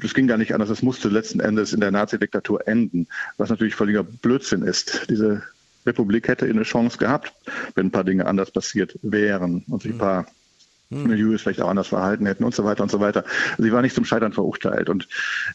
das 0.02 0.14
ging 0.14 0.26
gar 0.26 0.38
nicht 0.38 0.54
anders, 0.54 0.70
es 0.70 0.83
musste 0.83 1.09
letzten 1.09 1.40
Endes 1.40 1.72
in 1.72 1.81
der 1.81 1.90
Nazi-Diktatur 1.90 2.66
enden, 2.68 3.07
was 3.37 3.50
natürlich 3.50 3.74
völliger 3.74 4.02
Blödsinn 4.02 4.62
ist. 4.62 5.07
Diese 5.09 5.42
Republik 5.87 6.28
hätte 6.28 6.46
eine 6.46 6.62
Chance 6.62 6.98
gehabt, 6.98 7.33
wenn 7.74 7.87
ein 7.87 7.90
paar 7.90 8.04
Dinge 8.04 8.26
anders 8.26 8.50
passiert 8.50 8.98
wären 9.02 9.64
und 9.68 9.83
sich 9.83 9.92
ein 9.92 9.98
paar 9.98 10.26
hm. 10.90 11.07
Milieus 11.07 11.42
vielleicht 11.42 11.61
auch 11.61 11.68
anders 11.68 11.88
verhalten 11.88 12.26
hätten 12.26 12.44
und 12.44 12.54
so 12.54 12.64
weiter 12.64 12.83
und 12.83 12.90
so 12.90 13.00
weiter. 13.00 13.24
Sie 13.59 13.72
war 13.72 13.83
nicht 13.83 13.94
zum 13.94 14.04
Scheitern 14.04 14.33
verurteilt. 14.33 14.88
Und 14.88 15.09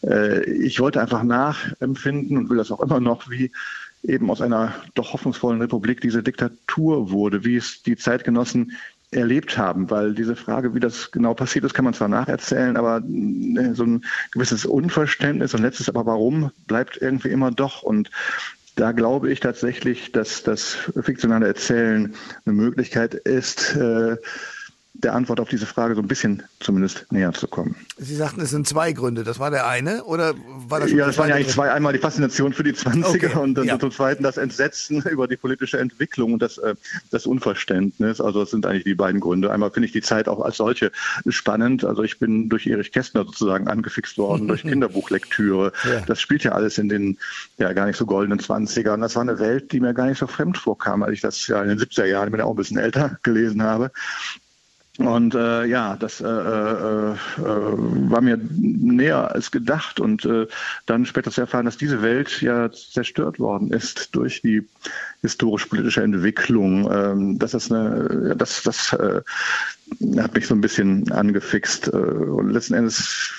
äh, 0.03 0.43
ich 0.43 0.79
wollte 0.79 1.01
einfach 1.01 1.23
nachempfinden 1.23 2.37
und 2.37 2.49
will 2.49 2.57
das 2.57 2.71
auch 2.71 2.81
immer 2.81 2.99
noch, 2.99 3.29
wie 3.29 3.51
eben 4.03 4.29
aus 4.29 4.41
einer 4.41 4.73
doch 4.93 5.13
hoffnungsvollen 5.13 5.61
Republik 5.61 6.01
diese 6.01 6.23
Diktatur 6.23 7.09
wurde, 7.09 7.45
wie 7.45 7.55
es 7.55 7.83
die 7.83 7.95
Zeitgenossen 7.95 8.73
erlebt 9.13 9.57
haben, 9.57 9.89
weil 9.89 10.13
diese 10.13 10.35
Frage, 10.35 10.73
wie 10.73 10.79
das 10.79 11.11
genau 11.11 11.33
passiert 11.33 11.65
ist, 11.65 11.73
kann 11.73 11.85
man 11.85 11.93
zwar 11.93 12.07
nacherzählen, 12.07 12.77
aber 12.77 12.97
äh, 12.97 13.73
so 13.73 13.83
ein 13.83 14.05
gewisses 14.31 14.65
Unverständnis 14.65 15.53
und 15.53 15.61
letztes 15.61 15.89
aber 15.89 16.05
warum 16.05 16.51
bleibt 16.67 16.97
irgendwie 17.01 17.29
immer 17.29 17.51
doch. 17.51 17.83
Und 17.83 18.09
da 18.75 18.91
glaube 18.91 19.31
ich 19.31 19.39
tatsächlich, 19.39 20.11
dass 20.11 20.43
das 20.43 20.77
fiktionale 21.01 21.47
Erzählen 21.47 22.15
eine 22.45 22.55
Möglichkeit 22.55 23.13
ist, 23.13 23.75
äh, 23.75 24.17
der 24.93 25.15
Antwort 25.15 25.39
auf 25.39 25.49
diese 25.49 25.65
Frage 25.65 25.95
so 25.95 26.01
ein 26.01 26.07
bisschen 26.07 26.43
zumindest 26.59 27.11
näher 27.11 27.33
zu 27.33 27.47
kommen. 27.47 27.75
Sie 27.97 28.15
sagten, 28.15 28.41
es 28.41 28.51
sind 28.51 28.67
zwei 28.67 28.93
Gründe. 28.93 29.23
Das 29.23 29.39
war 29.39 29.49
der 29.49 29.67
eine 29.67 30.03
oder 30.03 30.35
war 30.67 30.79
das? 30.79 30.91
Ja, 30.91 31.07
das 31.07 31.17
waren 31.17 31.29
ja 31.29 31.35
eigentlich 31.35 31.49
zwei. 31.49 31.71
Einmal 31.71 31.93
die 31.93 31.99
Faszination 31.99 32.53
für 32.53 32.63
die 32.63 32.73
20er 32.73 33.07
okay. 33.07 33.37
und 33.39 33.55
dann 33.55 33.65
ja. 33.65 33.79
zum 33.79 33.91
Zweiten 33.91 34.21
das 34.21 34.37
Entsetzen 34.37 35.01
über 35.09 35.27
die 35.27 35.35
politische 35.35 35.79
Entwicklung 35.79 36.33
und 36.33 36.41
das, 36.41 36.59
äh, 36.59 36.75
das 37.09 37.25
Unverständnis. 37.25 38.21
Also 38.21 38.41
das 38.41 38.51
sind 38.51 38.67
eigentlich 38.67 38.83
die 38.83 38.93
beiden 38.93 39.19
Gründe. 39.19 39.51
Einmal 39.51 39.71
finde 39.71 39.87
ich 39.87 39.93
die 39.93 40.01
Zeit 40.01 40.27
auch 40.27 40.39
als 40.39 40.57
solche 40.57 40.91
spannend. 41.27 41.83
Also 41.83 42.03
ich 42.03 42.19
bin 42.19 42.49
durch 42.49 42.67
Erich 42.67 42.91
Kästner 42.91 43.25
sozusagen 43.25 43.67
angefixt 43.67 44.17
worden, 44.19 44.47
durch 44.47 44.61
Kinderbuchlektüre. 44.73 45.73
Ja. 45.85 46.01
Das 46.01 46.21
spielt 46.21 46.43
ja 46.43 46.51
alles 46.51 46.77
in 46.77 46.87
den 46.87 47.17
ja 47.57 47.73
gar 47.73 47.87
nicht 47.87 47.97
so 47.97 48.05
goldenen 48.05 48.39
20er. 48.39 48.93
Und 48.93 49.01
das 49.01 49.15
war 49.15 49.23
eine 49.23 49.39
Welt, 49.39 49.71
die 49.71 49.79
mir 49.79 49.95
gar 49.95 50.05
nicht 50.05 50.19
so 50.19 50.27
fremd 50.27 50.57
vorkam, 50.57 51.01
als 51.01 51.13
ich 51.13 51.21
das 51.21 51.47
ja 51.47 51.63
in 51.63 51.69
den 51.69 51.79
70er 51.79 52.05
Jahren, 52.05 52.27
ich 52.27 52.31
bin 52.31 52.39
ja 52.39 52.45
auch 52.45 52.51
ein 52.51 52.57
bisschen 52.57 52.77
älter, 52.77 53.17
gelesen 53.23 53.63
habe. 53.63 53.91
Und 54.99 55.33
äh, 55.33 55.65
ja, 55.65 55.95
das 55.97 56.21
äh, 56.21 56.27
äh, 56.27 57.13
äh, 57.13 57.15
war 57.39 58.21
mir 58.21 58.37
näher 58.37 59.33
als 59.33 59.49
gedacht 59.49 59.99
und 59.99 60.23
äh, 60.25 60.45
dann 60.85 61.07
später 61.07 61.31
zu 61.31 61.41
erfahren, 61.41 61.65
dass 61.65 61.77
diese 61.77 62.03
Welt 62.03 62.41
ja 62.43 62.71
zerstört 62.71 63.39
worden 63.39 63.71
ist 63.71 64.15
durch 64.15 64.43
die 64.43 64.67
historisch-politische 65.21 66.03
Entwicklung. 66.03 66.91
Ähm, 66.91 67.39
das 67.39 67.55
ist 67.55 67.71
eine, 67.71 68.35
das, 68.37 68.61
das 68.61 68.93
äh, 68.93 69.21
hat 70.17 70.33
mich 70.33 70.47
so 70.47 70.55
ein 70.55 70.61
bisschen 70.61 71.11
angefixt. 71.11 71.87
Äh, 71.87 71.97
und 71.97 72.49
letzten 72.49 72.73
Endes 72.73 73.31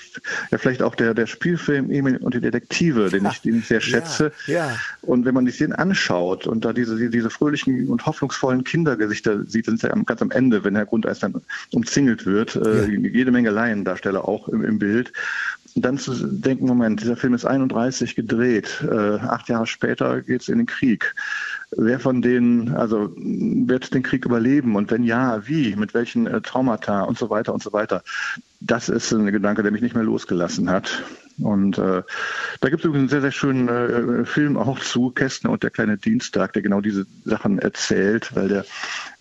ja 0.50 0.58
vielleicht 0.58 0.82
auch 0.82 0.94
der, 0.94 1.14
der 1.14 1.26
Spielfilm 1.26 1.90
Emil 1.90 2.16
und 2.18 2.34
die 2.34 2.40
Detektive, 2.40 3.10
den 3.10 3.26
ich, 3.26 3.40
den 3.40 3.58
ich 3.58 3.66
sehr 3.66 3.80
schätze. 3.80 4.32
Ja, 4.46 4.68
ja. 4.68 4.76
Und 5.02 5.24
wenn 5.24 5.34
man 5.34 5.46
sich 5.46 5.58
den 5.58 5.72
anschaut 5.72 6.46
und 6.46 6.64
da 6.64 6.72
diese, 6.72 7.10
diese 7.10 7.30
fröhlichen 7.30 7.88
und 7.88 8.06
hoffnungsvollen 8.06 8.64
Kindergesichter 8.64 9.44
sieht, 9.46 9.66
sind 9.66 9.82
ja 9.82 9.94
ganz 10.06 10.22
am 10.22 10.30
Ende, 10.30 10.64
wenn 10.64 10.76
Herr 10.76 10.86
Grundeis 10.86 11.18
dann 11.18 11.42
umzingelt 11.72 12.26
wird, 12.26 12.56
äh, 12.56 12.86
ja. 12.86 13.08
jede 13.08 13.30
Menge 13.30 13.50
Laiendarsteller 13.50 14.26
auch 14.26 14.48
im, 14.48 14.64
im 14.64 14.78
Bild 14.78 15.12
dann 15.76 15.98
zu 15.98 16.14
denken, 16.14 16.66
Moment, 16.66 17.00
dieser 17.00 17.16
Film 17.16 17.34
ist 17.34 17.44
31 17.44 18.14
gedreht, 18.14 18.84
äh, 18.88 19.16
acht 19.16 19.48
Jahre 19.48 19.66
später 19.66 20.22
geht 20.22 20.42
es 20.42 20.48
in 20.48 20.58
den 20.58 20.66
Krieg. 20.66 21.14
Wer 21.76 22.00
von 22.00 22.22
denen, 22.22 22.74
also 22.74 23.12
wird 23.16 23.94
den 23.94 24.02
Krieg 24.02 24.24
überleben 24.24 24.76
und 24.76 24.90
wenn 24.90 25.02
ja, 25.02 25.46
wie, 25.46 25.74
mit 25.76 25.94
welchen 25.94 26.26
äh, 26.26 26.40
Traumata 26.40 27.02
und 27.02 27.18
so 27.18 27.30
weiter 27.30 27.52
und 27.52 27.62
so 27.62 27.72
weiter. 27.72 28.02
Das 28.60 28.88
ist 28.88 29.12
ein 29.12 29.26
Gedanke, 29.26 29.62
der 29.62 29.72
mich 29.72 29.82
nicht 29.82 29.94
mehr 29.94 30.04
losgelassen 30.04 30.70
hat. 30.70 31.02
Und 31.38 31.78
äh, 31.78 32.02
da 32.60 32.68
gibt 32.68 32.80
es 32.80 32.84
übrigens 32.84 33.12
einen 33.12 33.20
sehr, 33.20 33.20
sehr 33.20 33.32
schönen 33.32 33.68
äh, 33.68 34.24
Film 34.24 34.56
auch 34.56 34.78
zu, 34.78 35.10
Kästner 35.10 35.50
und 35.50 35.62
der 35.62 35.70
kleine 35.70 35.98
Dienstag, 35.98 36.52
der 36.52 36.62
genau 36.62 36.80
diese 36.80 37.06
Sachen 37.24 37.58
erzählt, 37.58 38.34
weil 38.34 38.48
der 38.48 38.64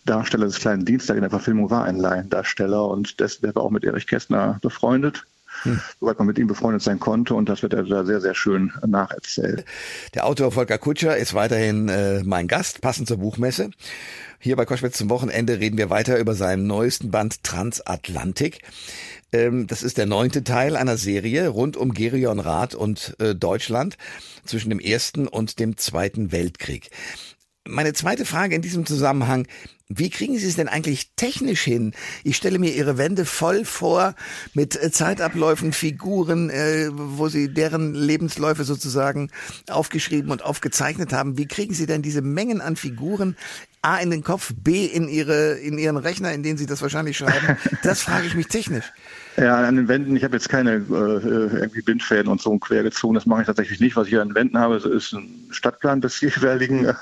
Darsteller 0.05 0.45
des 0.45 0.59
kleinen 0.59 0.85
Dienstag 0.85 1.15
in 1.15 1.21
der 1.21 1.29
Verfilmung 1.29 1.69
war 1.69 1.85
ein 1.85 1.97
Laiendarsteller 1.97 2.87
und 2.87 3.19
der 3.19 3.55
war 3.55 3.63
auch 3.63 3.71
mit 3.71 3.83
Erich 3.83 4.05
Kästner 4.05 4.59
befreundet 4.61 5.25
hm. 5.63 5.81
soweit 5.99 6.17
man 6.19 6.27
mit 6.27 6.37
ihm 6.37 6.47
befreundet 6.47 6.81
sein 6.81 6.99
konnte. 6.99 7.33
Und 7.33 7.49
das 7.49 7.61
wird 7.61 7.73
er 7.73 7.83
da 7.83 8.05
sehr, 8.05 8.21
sehr 8.21 8.35
schön 8.35 8.71
nacherzählt. 8.85 9.65
Der 10.13 10.25
Autor 10.25 10.51
Volker 10.51 10.77
Kutscher 10.77 11.17
ist 11.17 11.33
weiterhin 11.33 11.89
äh, 11.89 12.23
mein 12.23 12.47
Gast, 12.47 12.81
passend 12.81 13.07
zur 13.07 13.17
Buchmesse. 13.17 13.71
Hier 14.39 14.55
bei 14.55 14.65
Koschwitz 14.65 14.97
zum 14.97 15.09
Wochenende 15.09 15.59
reden 15.59 15.77
wir 15.77 15.89
weiter 15.89 16.19
über 16.19 16.35
seinen 16.35 16.67
neuesten 16.67 17.11
Band 17.11 17.43
Transatlantik. 17.43 18.59
Ähm, 19.31 19.67
das 19.67 19.83
ist 19.83 19.97
der 19.97 20.05
neunte 20.05 20.43
Teil 20.43 20.75
einer 20.75 20.97
Serie 20.97 21.47
rund 21.47 21.75
um 21.75 21.93
Gerion 21.93 22.39
Rath 22.39 22.75
und 22.75 23.15
äh, 23.19 23.35
Deutschland 23.35 23.97
zwischen 24.45 24.69
dem 24.69 24.79
Ersten 24.79 25.27
und 25.27 25.59
dem 25.59 25.77
Zweiten 25.77 26.31
Weltkrieg. 26.31 26.91
Meine 27.65 27.93
zweite 27.93 28.25
Frage 28.25 28.55
in 28.55 28.61
diesem 28.61 28.85
Zusammenhang, 28.85 29.47
wie 29.99 30.09
kriegen 30.09 30.37
Sie 30.37 30.47
es 30.47 30.55
denn 30.55 30.67
eigentlich 30.67 31.11
technisch 31.15 31.61
hin? 31.61 31.93
Ich 32.23 32.37
stelle 32.37 32.59
mir 32.59 32.73
Ihre 32.73 32.97
Wände 32.97 33.25
voll 33.25 33.65
vor 33.65 34.15
mit 34.53 34.81
äh, 34.81 34.91
Zeitabläufen, 34.91 35.73
Figuren, 35.73 36.49
äh, 36.49 36.89
wo 36.91 37.27
Sie 37.29 37.53
deren 37.53 37.93
Lebensläufe 37.93 38.63
sozusagen 38.63 39.29
aufgeschrieben 39.69 40.31
und 40.31 40.43
aufgezeichnet 40.43 41.13
haben. 41.13 41.37
Wie 41.37 41.47
kriegen 41.47 41.73
Sie 41.73 41.85
denn 41.85 42.01
diese 42.01 42.21
Mengen 42.21 42.61
an 42.61 42.75
Figuren 42.75 43.35
A 43.81 43.97
in 43.97 44.11
den 44.11 44.23
Kopf, 44.23 44.53
B 44.55 44.85
in 44.85 45.09
Ihre 45.09 45.53
in 45.53 45.77
Ihren 45.77 45.97
Rechner, 45.97 46.33
in 46.33 46.43
den 46.43 46.57
Sie 46.57 46.65
das 46.65 46.81
wahrscheinlich 46.81 47.17
schreiben? 47.17 47.57
Das 47.83 48.01
frage 48.01 48.27
ich 48.27 48.35
mich 48.35 48.47
technisch. 48.47 48.85
Ja, 49.35 49.55
an 49.55 49.77
den 49.77 49.87
Wänden, 49.87 50.15
ich 50.15 50.23
habe 50.23 50.35
jetzt 50.35 50.47
keine 50.47 50.73
äh, 50.73 51.57
irgendwie 51.57 51.81
Bindfäden 51.81 52.31
und 52.31 52.39
so 52.39 52.55
quer 52.59 52.83
gezogen, 52.83 53.15
das 53.15 53.25
mache 53.25 53.41
ich 53.41 53.47
tatsächlich 53.47 53.79
nicht. 53.79 53.95
Was 53.95 54.07
ich 54.07 54.19
an 54.19 54.29
den 54.29 54.35
Wänden 54.35 54.59
habe, 54.59 54.75
ist 54.75 55.11
ein 55.11 55.47
Stadtplan 55.49 56.01
des 56.01 56.21
jeweiligen, 56.21 56.93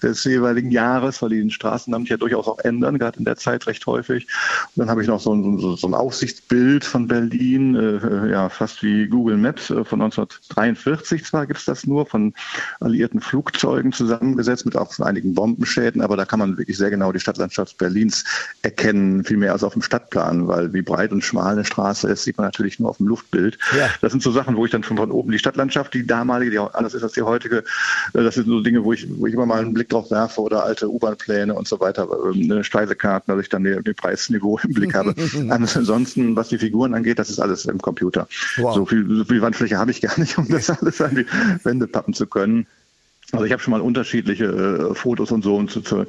des 0.00 0.22
jeweiligen 0.22 0.70
Jahres, 0.70 1.20
weil 1.20 1.30
die 1.30 1.40
den 1.40 1.50
Straßennamen 1.50 2.06
ja 2.06 2.16
durchaus 2.16 2.46
auch 2.46 2.60
ändern, 2.60 2.98
gerade 2.98 3.18
in 3.18 3.24
der 3.24 3.36
Zeit 3.36 3.66
recht 3.66 3.84
häufig. 3.86 4.28
Und 4.76 4.80
dann 4.80 4.90
habe 4.90 5.02
ich 5.02 5.08
noch 5.08 5.18
so 5.18 5.34
ein, 5.34 5.58
so, 5.58 5.74
so 5.74 5.88
ein 5.88 5.94
Aussichtsbild 5.94 6.84
von 6.84 7.08
Berlin, 7.08 7.74
äh, 7.74 8.30
ja, 8.30 8.48
fast 8.48 8.84
wie 8.84 9.08
Google 9.08 9.36
Maps 9.36 9.70
äh, 9.70 9.84
von 9.84 10.00
1943 10.00 11.24
zwar 11.24 11.46
gibt 11.46 11.58
es 11.58 11.64
das 11.64 11.88
nur, 11.88 12.06
von 12.06 12.34
alliierten 12.78 13.20
Flugzeugen 13.20 13.92
zusammengesetzt 13.92 14.64
mit 14.64 14.76
auch 14.76 14.96
einigen 15.00 15.34
Bombenschäden, 15.34 16.02
aber 16.02 16.16
da 16.16 16.24
kann 16.24 16.38
man 16.38 16.56
wirklich 16.56 16.76
sehr 16.76 16.90
genau 16.90 17.10
die 17.10 17.20
Stadtlandschaft 17.20 17.78
Berlins 17.78 18.24
erkennen, 18.62 19.24
viel 19.24 19.38
mehr 19.38 19.52
als 19.52 19.64
auf 19.64 19.72
dem 19.72 19.82
Stadtplan, 19.82 20.46
weil 20.46 20.72
wie 20.72 20.82
breit 20.82 21.10
und 21.10 21.24
schmal 21.24 21.52
eine 21.54 21.64
Straße 21.64 21.79
Straße 21.80 22.08
ist, 22.08 22.24
sieht 22.24 22.36
man 22.36 22.46
natürlich 22.46 22.78
nur 22.78 22.90
auf 22.90 22.98
dem 22.98 23.06
Luftbild. 23.06 23.58
Ja. 23.76 23.88
Das 24.00 24.12
sind 24.12 24.22
so 24.22 24.30
Sachen, 24.30 24.56
wo 24.56 24.64
ich 24.64 24.70
dann 24.70 24.82
schon 24.82 24.96
von 24.96 25.10
oben 25.10 25.32
die 25.32 25.38
Stadtlandschaft, 25.38 25.94
die 25.94 26.06
damalige, 26.06 26.50
die 26.50 26.58
auch 26.58 26.74
anders 26.74 26.94
ist 26.94 27.02
als 27.02 27.12
die 27.12 27.22
heutige, 27.22 27.58
äh, 27.58 28.22
das 28.22 28.34
sind 28.34 28.46
so 28.46 28.60
Dinge, 28.60 28.84
wo 28.84 28.92
ich, 28.92 29.06
wo 29.18 29.26
ich 29.26 29.34
immer 29.34 29.46
mal 29.46 29.60
einen 29.60 29.72
Blick 29.72 29.88
drauf 29.88 30.10
werfe 30.10 30.40
oder 30.40 30.64
alte 30.64 30.90
U-Bahn-Pläne 30.90 31.54
und 31.54 31.66
so 31.66 31.80
weiter, 31.80 32.08
äh, 32.34 32.64
Speisekarten, 32.64 33.34
dass 33.34 33.42
ich 33.42 33.48
dann 33.48 33.64
den, 33.64 33.82
Preisniveau 33.94 34.58
im 34.62 34.72
Blick 34.72 34.94
habe. 34.94 35.14
Ansonsten, 35.50 36.36
was 36.36 36.48
die 36.48 36.58
Figuren 36.58 36.94
angeht, 36.94 37.18
das 37.18 37.28
ist 37.28 37.40
alles 37.40 37.64
im 37.64 37.78
Computer. 37.78 38.28
Wow. 38.56 38.74
So, 38.74 38.86
viel, 38.86 39.06
so 39.08 39.24
viel 39.24 39.42
Wandfläche 39.42 39.78
habe 39.78 39.90
ich 39.90 40.00
gar 40.00 40.18
nicht, 40.18 40.38
um 40.38 40.48
das 40.48 40.70
alles 40.70 41.00
an 41.00 41.16
die 41.16 41.26
Wände 41.64 41.86
pappen 41.86 42.14
zu 42.14 42.26
können. 42.26 42.66
Also 43.32 43.44
ich 43.44 43.52
habe 43.52 43.62
schon 43.62 43.72
mal 43.72 43.80
unterschiedliche 43.80 44.44
äh, 44.44 44.94
Fotos 44.94 45.30
und 45.30 45.42
so 45.42 45.56
und 45.56 45.70
zu, 45.70 45.80
zu, 45.82 46.06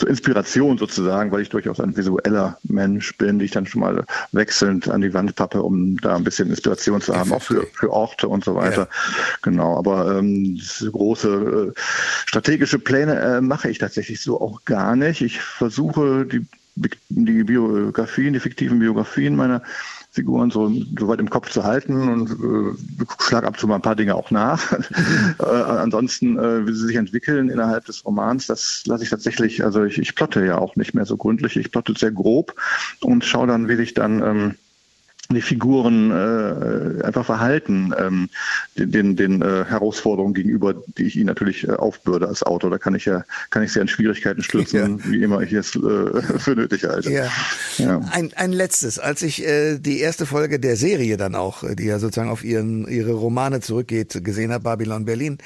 zur 0.00 0.08
Inspiration 0.08 0.78
sozusagen, 0.78 1.30
weil 1.30 1.42
ich 1.42 1.50
durchaus 1.50 1.78
ein 1.78 1.96
visueller 1.96 2.58
Mensch 2.64 3.16
bin, 3.18 3.38
die 3.38 3.44
ich 3.44 3.50
dann 3.50 3.66
schon 3.66 3.82
mal 3.82 4.04
wechselnd 4.32 4.88
an 4.88 5.02
die 5.02 5.12
Wand 5.12 5.34
pappe, 5.36 5.62
um 5.62 5.98
da 5.98 6.16
ein 6.16 6.24
bisschen 6.24 6.48
Inspiration 6.48 7.02
zu 7.02 7.14
haben, 7.14 7.32
auch 7.32 7.42
für, 7.42 7.66
für 7.74 7.90
Orte 7.92 8.26
und 8.26 8.42
so 8.42 8.54
weiter. 8.54 8.88
Ja. 8.90 9.34
Genau, 9.42 9.76
aber 9.76 10.18
ähm, 10.18 10.58
große 10.90 11.74
äh, 11.76 11.80
strategische 12.26 12.78
Pläne 12.78 13.20
äh, 13.20 13.40
mache 13.42 13.68
ich 13.68 13.78
tatsächlich 13.78 14.22
so 14.22 14.40
auch 14.40 14.64
gar 14.64 14.96
nicht. 14.96 15.20
Ich 15.20 15.40
versuche 15.40 16.24
die, 16.24 16.46
die 17.10 17.44
Biografien, 17.44 18.32
die 18.32 18.40
fiktiven 18.40 18.78
Biografien 18.78 19.36
meiner 19.36 19.62
Figuren 20.12 20.50
so, 20.50 20.72
so 20.98 21.08
weit 21.08 21.20
im 21.20 21.30
Kopf 21.30 21.50
zu 21.50 21.62
halten 21.62 22.08
und 22.08 22.30
äh, 22.30 23.04
schlag 23.22 23.44
ab 23.44 23.58
zu 23.58 23.68
mal 23.68 23.76
ein 23.76 23.82
paar 23.82 23.94
Dinge 23.94 24.16
auch 24.16 24.30
nach. 24.30 24.72
äh, 25.38 25.44
ansonsten, 25.44 26.36
äh, 26.36 26.66
wie 26.66 26.72
sie 26.72 26.86
sich 26.86 26.96
entwickeln 26.96 27.48
innerhalb 27.48 27.84
des 27.84 28.04
Romans, 28.04 28.46
das 28.46 28.82
lasse 28.86 29.04
ich 29.04 29.10
tatsächlich, 29.10 29.64
also 29.64 29.84
ich, 29.84 29.98
ich 29.98 30.16
plotte 30.16 30.44
ja 30.44 30.58
auch 30.58 30.74
nicht 30.74 30.94
mehr 30.94 31.06
so 31.06 31.16
gründlich, 31.16 31.56
ich 31.56 31.70
plotte 31.70 31.94
sehr 31.96 32.10
grob 32.10 32.54
und 33.00 33.24
schaue 33.24 33.46
dann, 33.46 33.68
wie 33.68 33.76
sich 33.76 33.94
dann 33.94 34.22
ähm, 34.22 34.54
die 35.34 35.42
Figuren 35.42 36.10
äh, 36.10 37.04
einfach 37.04 37.24
verhalten 37.24 37.94
ähm, 37.98 38.28
den, 38.76 39.16
den 39.16 39.42
äh, 39.42 39.64
Herausforderungen 39.64 40.34
gegenüber, 40.34 40.74
die 40.98 41.04
ich 41.04 41.16
ihnen 41.16 41.26
natürlich 41.26 41.66
äh, 41.66 41.72
aufbürde 41.72 42.28
als 42.28 42.42
Autor. 42.42 42.70
Da 42.70 42.78
kann 42.78 42.94
ich 42.94 43.04
ja 43.04 43.24
kann 43.50 43.62
ich 43.62 43.72
sie 43.72 43.80
in 43.80 43.88
Schwierigkeiten 43.88 44.42
stürzen, 44.42 44.98
ja. 44.98 45.10
wie 45.10 45.22
immer 45.22 45.40
ich 45.40 45.52
es 45.52 45.74
äh, 45.76 45.78
für 46.38 46.54
nötig 46.54 46.84
halte. 46.84 47.10
Ja. 47.10 47.28
ja. 47.78 48.00
Ein, 48.10 48.32
ein 48.34 48.52
letztes, 48.52 48.98
als 48.98 49.22
ich 49.22 49.46
äh, 49.46 49.78
die 49.78 50.00
erste 50.00 50.26
Folge 50.26 50.58
der 50.58 50.76
Serie 50.76 51.16
dann 51.16 51.34
auch, 51.34 51.64
die 51.74 51.84
ja 51.84 51.98
sozusagen 51.98 52.30
auf 52.30 52.44
ihren 52.44 52.86
ihre 52.88 53.12
Romane 53.12 53.60
zurückgeht, 53.60 54.24
gesehen 54.24 54.52
habe, 54.52 54.64
Babylon 54.64 55.04
Berlin, 55.04 55.38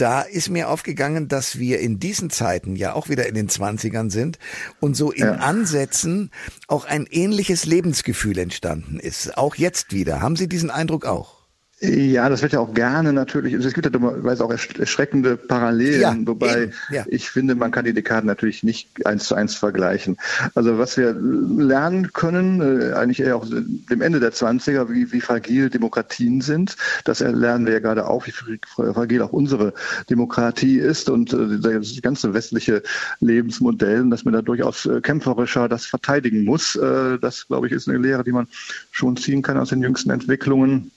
da 0.00 0.22
ist 0.22 0.48
mir 0.48 0.68
aufgegangen, 0.68 1.28
dass 1.28 1.58
wir 1.58 1.80
in 1.80 1.98
diesen 1.98 2.30
Zeiten 2.30 2.76
ja 2.76 2.94
auch 2.94 3.08
wieder 3.08 3.26
in 3.26 3.34
den 3.34 3.48
Zwanzigern 3.48 4.10
sind 4.10 4.38
und 4.80 4.96
so 4.96 5.10
in 5.10 5.26
ja. 5.26 5.34
Ansätzen 5.34 6.30
auch 6.68 6.84
ein 6.84 7.06
ähnliches 7.10 7.66
Lebensgefühl 7.66 8.38
entstanden 8.38 8.98
ist. 8.98 9.36
Auch 9.36 9.56
jetzt 9.56 9.92
wieder. 9.92 10.22
Haben 10.22 10.36
Sie 10.36 10.48
diesen 10.48 10.70
Eindruck 10.70 11.04
auch? 11.04 11.39
Ja, 11.82 12.28
das 12.28 12.42
wird 12.42 12.52
ja 12.52 12.60
auch 12.60 12.74
gerne 12.74 13.14
natürlich, 13.14 13.54
es 13.54 13.72
gibt 13.72 13.86
ja 13.86 13.90
dummerweise 13.90 14.44
auch 14.44 14.50
erschreckende 14.50 15.38
Parallelen, 15.38 16.00
ja, 16.00 16.26
wobei 16.26 16.72
ja. 16.90 17.04
ich 17.08 17.30
finde, 17.30 17.54
man 17.54 17.70
kann 17.70 17.86
die 17.86 17.94
Dekaden 17.94 18.26
natürlich 18.26 18.62
nicht 18.62 19.06
eins 19.06 19.24
zu 19.24 19.34
eins 19.34 19.54
vergleichen. 19.54 20.18
Also 20.54 20.76
was 20.76 20.98
wir 20.98 21.14
lernen 21.14 22.12
können, 22.12 22.60
äh, 22.60 22.92
eigentlich 22.92 23.20
eher 23.20 23.36
auch 23.36 23.46
dem 23.48 24.02
Ende 24.02 24.20
der 24.20 24.32
Zwanziger, 24.32 24.90
wie, 24.90 25.10
wie 25.10 25.22
fragil 25.22 25.70
Demokratien 25.70 26.42
sind, 26.42 26.76
das 27.04 27.20
lernen 27.20 27.64
wir 27.64 27.72
ja 27.72 27.78
gerade 27.78 28.06
auch, 28.06 28.26
wie 28.26 28.32
fragil 28.32 29.22
auch 29.22 29.32
unsere 29.32 29.72
Demokratie 30.10 30.76
ist 30.76 31.08
und 31.08 31.32
äh, 31.32 31.60
das 31.60 31.98
ganze 32.02 32.34
westliche 32.34 32.82
Lebensmodell, 33.20 34.10
dass 34.10 34.26
man 34.26 34.34
da 34.34 34.42
durchaus 34.42 34.84
äh, 34.84 35.00
kämpferischer 35.00 35.66
das 35.66 35.86
verteidigen 35.86 36.44
muss. 36.44 36.78
Das, 37.20 37.46
glaube 37.46 37.66
ich, 37.66 37.72
ist 37.72 37.88
eine 37.88 37.98
Lehre, 37.98 38.24
die 38.24 38.32
man 38.32 38.48
schon 38.90 39.16
ziehen 39.16 39.42
kann 39.42 39.56
aus 39.56 39.70
den 39.70 39.82
jüngsten 39.82 40.10
Entwicklungen. 40.10 40.90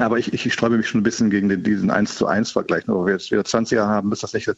Aber 0.00 0.18
ich, 0.18 0.32
ich, 0.32 0.46
ich 0.46 0.54
sträube 0.54 0.78
mich 0.78 0.88
schon 0.88 1.00
ein 1.00 1.04
bisschen 1.04 1.28
gegen 1.28 1.50
den, 1.50 1.62
diesen 1.62 1.90
1 1.90 2.16
zu 2.16 2.26
1 2.26 2.50
Vergleich. 2.50 2.86
Nur 2.86 3.00
weil 3.00 3.06
wir 3.06 3.12
jetzt 3.12 3.30
wieder 3.30 3.42
20er 3.42 3.86
haben, 3.86 4.08
muss 4.08 4.20
das 4.20 4.32
nicht 4.32 4.50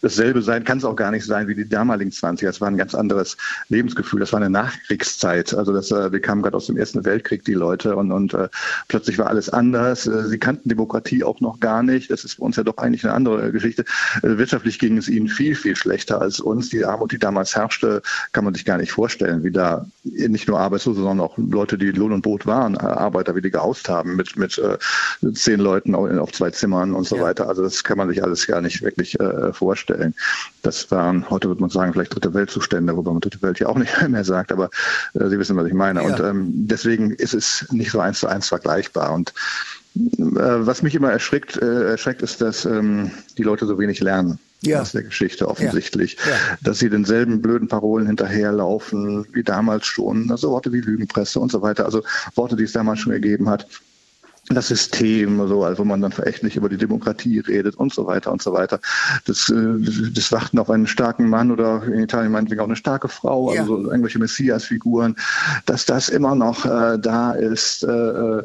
dasselbe 0.00 0.42
sein, 0.42 0.64
kann 0.64 0.78
es 0.78 0.84
auch 0.84 0.96
gar 0.96 1.12
nicht 1.12 1.24
sein 1.24 1.46
wie 1.46 1.54
die 1.54 1.68
damaligen 1.68 2.10
20er. 2.10 2.48
Es 2.48 2.60
war 2.60 2.66
ein 2.66 2.76
ganz 2.76 2.94
anderes 2.94 3.36
Lebensgefühl. 3.68 4.18
Das 4.18 4.32
war 4.32 4.40
eine 4.40 4.50
Nachkriegszeit. 4.50 5.54
Also 5.54 5.72
das, 5.72 5.92
äh, 5.92 6.10
wir 6.10 6.20
kamen 6.20 6.42
gerade 6.42 6.56
aus 6.56 6.66
dem 6.66 6.76
Ersten 6.76 7.04
Weltkrieg, 7.04 7.44
die 7.44 7.54
Leute, 7.54 7.94
und, 7.94 8.10
und 8.10 8.34
äh, 8.34 8.48
plötzlich 8.88 9.18
war 9.18 9.28
alles 9.28 9.50
anders. 9.50 10.08
Äh, 10.08 10.24
sie 10.28 10.38
kannten 10.38 10.68
Demokratie 10.68 11.22
auch 11.22 11.40
noch 11.40 11.60
gar 11.60 11.84
nicht. 11.84 12.10
Das 12.10 12.24
ist 12.24 12.34
für 12.34 12.42
uns 12.42 12.56
ja 12.56 12.64
doch 12.64 12.78
eigentlich 12.78 13.04
eine 13.04 13.14
andere 13.14 13.52
Geschichte. 13.52 13.84
Äh, 14.22 14.36
wirtschaftlich 14.36 14.80
ging 14.80 14.98
es 14.98 15.08
ihnen 15.08 15.28
viel, 15.28 15.54
viel 15.54 15.76
schlechter 15.76 16.20
als 16.20 16.40
uns. 16.40 16.70
Die 16.70 16.84
Armut, 16.84 17.12
die 17.12 17.18
damals 17.18 17.54
herrschte, 17.54 18.02
kann 18.32 18.44
man 18.44 18.54
sich 18.54 18.64
gar 18.64 18.78
nicht 18.78 18.90
vorstellen, 18.90 19.44
wie 19.44 19.52
da 19.52 19.86
nicht 20.02 20.48
nur 20.48 20.58
Arbeitslose, 20.58 21.02
sondern 21.02 21.20
auch 21.20 21.38
Leute, 21.38 21.78
die 21.78 21.92
Lohn 21.92 22.10
und 22.10 22.22
Brot 22.22 22.46
waren, 22.46 22.76
Arbeiter, 22.76 23.36
wie 23.36 23.42
die 23.42 23.50
gehaust 23.52 23.88
haben 23.88 24.16
mit, 24.16 24.36
mit 24.36 24.60
zehn 25.34 25.60
Leuten 25.60 25.94
auf 25.94 26.32
zwei 26.32 26.50
Zimmern 26.50 26.94
und 26.94 27.06
so 27.06 27.16
ja. 27.16 27.22
weiter. 27.22 27.48
Also 27.48 27.62
das 27.62 27.84
kann 27.84 27.98
man 27.98 28.08
sich 28.08 28.22
alles 28.22 28.46
gar 28.46 28.60
nicht 28.60 28.82
wirklich 28.82 29.18
äh, 29.20 29.52
vorstellen. 29.52 30.14
Das 30.62 30.90
waren, 30.90 31.28
heute 31.30 31.48
würde 31.48 31.60
man 31.60 31.70
sagen, 31.70 31.92
vielleicht 31.92 32.14
dritte 32.14 32.34
Weltzustände, 32.34 32.96
wobei 32.96 33.12
man 33.12 33.20
dritte 33.20 33.42
Welt 33.42 33.58
ja 33.58 33.68
auch 33.68 33.78
nicht 33.78 33.92
mehr 34.08 34.24
sagt, 34.24 34.52
aber 34.52 34.70
äh, 35.14 35.28
Sie 35.28 35.38
wissen, 35.38 35.56
was 35.56 35.66
ich 35.66 35.74
meine. 35.74 36.02
Ja. 36.02 36.06
Und 36.06 36.20
ähm, 36.20 36.50
deswegen 36.66 37.10
ist 37.10 37.34
es 37.34 37.66
nicht 37.70 37.90
so 37.90 38.00
eins 38.00 38.20
zu 38.20 38.26
eins 38.26 38.48
vergleichbar. 38.48 39.12
Und 39.12 39.32
äh, 39.94 40.00
was 40.16 40.82
mich 40.82 40.94
immer 40.94 41.10
erschrickt, 41.10 41.56
äh, 41.56 41.90
erschreckt, 41.90 42.22
ist, 42.22 42.40
dass 42.40 42.64
ähm, 42.64 43.10
die 43.36 43.42
Leute 43.42 43.66
so 43.66 43.78
wenig 43.78 44.00
lernen 44.00 44.38
ja. 44.62 44.80
aus 44.80 44.92
der 44.92 45.02
Geschichte 45.02 45.48
offensichtlich, 45.48 46.16
ja. 46.24 46.30
Ja. 46.30 46.36
dass 46.62 46.78
sie 46.78 46.88
denselben 46.88 47.42
blöden 47.42 47.68
Parolen 47.68 48.06
hinterherlaufen 48.06 49.26
wie 49.32 49.42
damals 49.42 49.86
schon, 49.86 50.30
also 50.30 50.50
Worte 50.50 50.72
wie 50.72 50.80
Lügenpresse 50.80 51.40
und 51.40 51.52
so 51.52 51.62
weiter, 51.62 51.84
also 51.84 52.02
Worte, 52.34 52.56
die 52.56 52.64
es 52.64 52.72
damals 52.72 53.00
schon 53.00 53.12
gegeben 53.12 53.50
hat 53.50 53.66
das 54.48 54.68
System, 54.68 55.46
so, 55.46 55.64
also 55.64 55.78
wo 55.78 55.84
man 55.84 56.00
dann 56.00 56.12
verächtlich 56.12 56.56
über 56.56 56.68
die 56.68 56.76
Demokratie 56.76 57.38
redet 57.38 57.76
und 57.76 57.92
so 57.94 58.06
weiter 58.06 58.32
und 58.32 58.42
so 58.42 58.52
weiter. 58.52 58.80
Das, 59.24 59.48
äh, 59.48 60.10
das 60.12 60.32
Warten 60.32 60.58
auf 60.58 60.68
einen 60.68 60.86
starken 60.86 61.28
Mann 61.28 61.50
oder 61.50 61.82
in 61.84 62.00
Italien 62.00 62.32
meinetwegen 62.32 62.60
auch 62.60 62.66
eine 62.66 62.76
starke 62.76 63.08
Frau, 63.08 63.54
ja. 63.54 63.60
also 63.60 63.78
irgendwelche 63.78 64.18
Messias-Figuren, 64.18 65.16
dass 65.66 65.86
das 65.86 66.08
immer 66.08 66.34
noch 66.34 66.64
äh, 66.64 66.98
da 66.98 67.32
ist. 67.32 67.84
Äh, 67.84 67.90
äh 67.90 68.42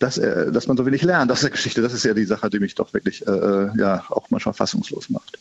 dass, 0.00 0.18
äh, 0.18 0.50
dass 0.50 0.66
man 0.66 0.76
so 0.76 0.84
wenig 0.84 1.02
lernt 1.02 1.30
aus 1.30 1.42
der 1.42 1.50
Geschichte. 1.50 1.82
Das 1.82 1.92
ist 1.92 2.04
ja 2.04 2.14
die 2.14 2.24
Sache, 2.24 2.50
die 2.50 2.58
mich 2.58 2.74
doch 2.74 2.92
wirklich 2.92 3.24
äh, 3.26 3.30
äh, 3.30 3.70
ja 3.78 4.04
auch 4.08 4.28
manchmal 4.30 4.54
fassungslos 4.54 5.10
macht. 5.10 5.38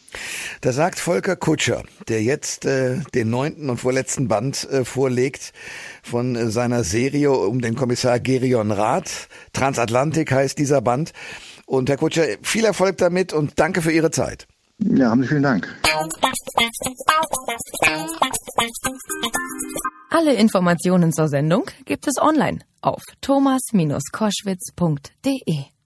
Da 0.61 0.71
sagt 0.73 0.99
Volker 0.99 1.35
Kutscher, 1.35 1.83
der 2.07 2.21
jetzt 2.21 2.65
äh, 2.65 2.97
den 3.15 3.29
neunten 3.29 3.69
und 3.69 3.77
vorletzten 3.77 4.27
Band 4.27 4.69
äh, 4.69 4.85
vorlegt 4.85 5.53
von 6.03 6.35
äh, 6.35 6.51
seiner 6.51 6.83
Serie 6.83 7.31
um 7.31 7.61
den 7.61 7.75
Kommissar 7.75 8.19
Gerion 8.19 8.71
Rath. 8.71 9.29
Transatlantik 9.53 10.31
heißt 10.31 10.59
dieser 10.59 10.81
Band. 10.81 11.13
Und 11.65 11.89
Herr 11.89 11.97
Kutscher, 11.97 12.25
viel 12.41 12.65
Erfolg 12.65 12.97
damit 12.97 13.31
und 13.31 13.53
danke 13.59 13.81
für 13.81 13.91
Ihre 13.91 14.11
Zeit. 14.11 14.47
Ja, 14.79 15.09
haben 15.09 15.21
Sie 15.21 15.27
vielen 15.27 15.43
Dank. 15.43 15.67
Alle 20.09 20.33
Informationen 20.33 21.13
zur 21.13 21.27
Sendung 21.27 21.69
gibt 21.85 22.07
es 22.07 22.17
online 22.17 22.61
auf 22.81 23.03
thomas-koschwitz.de. 23.21 25.78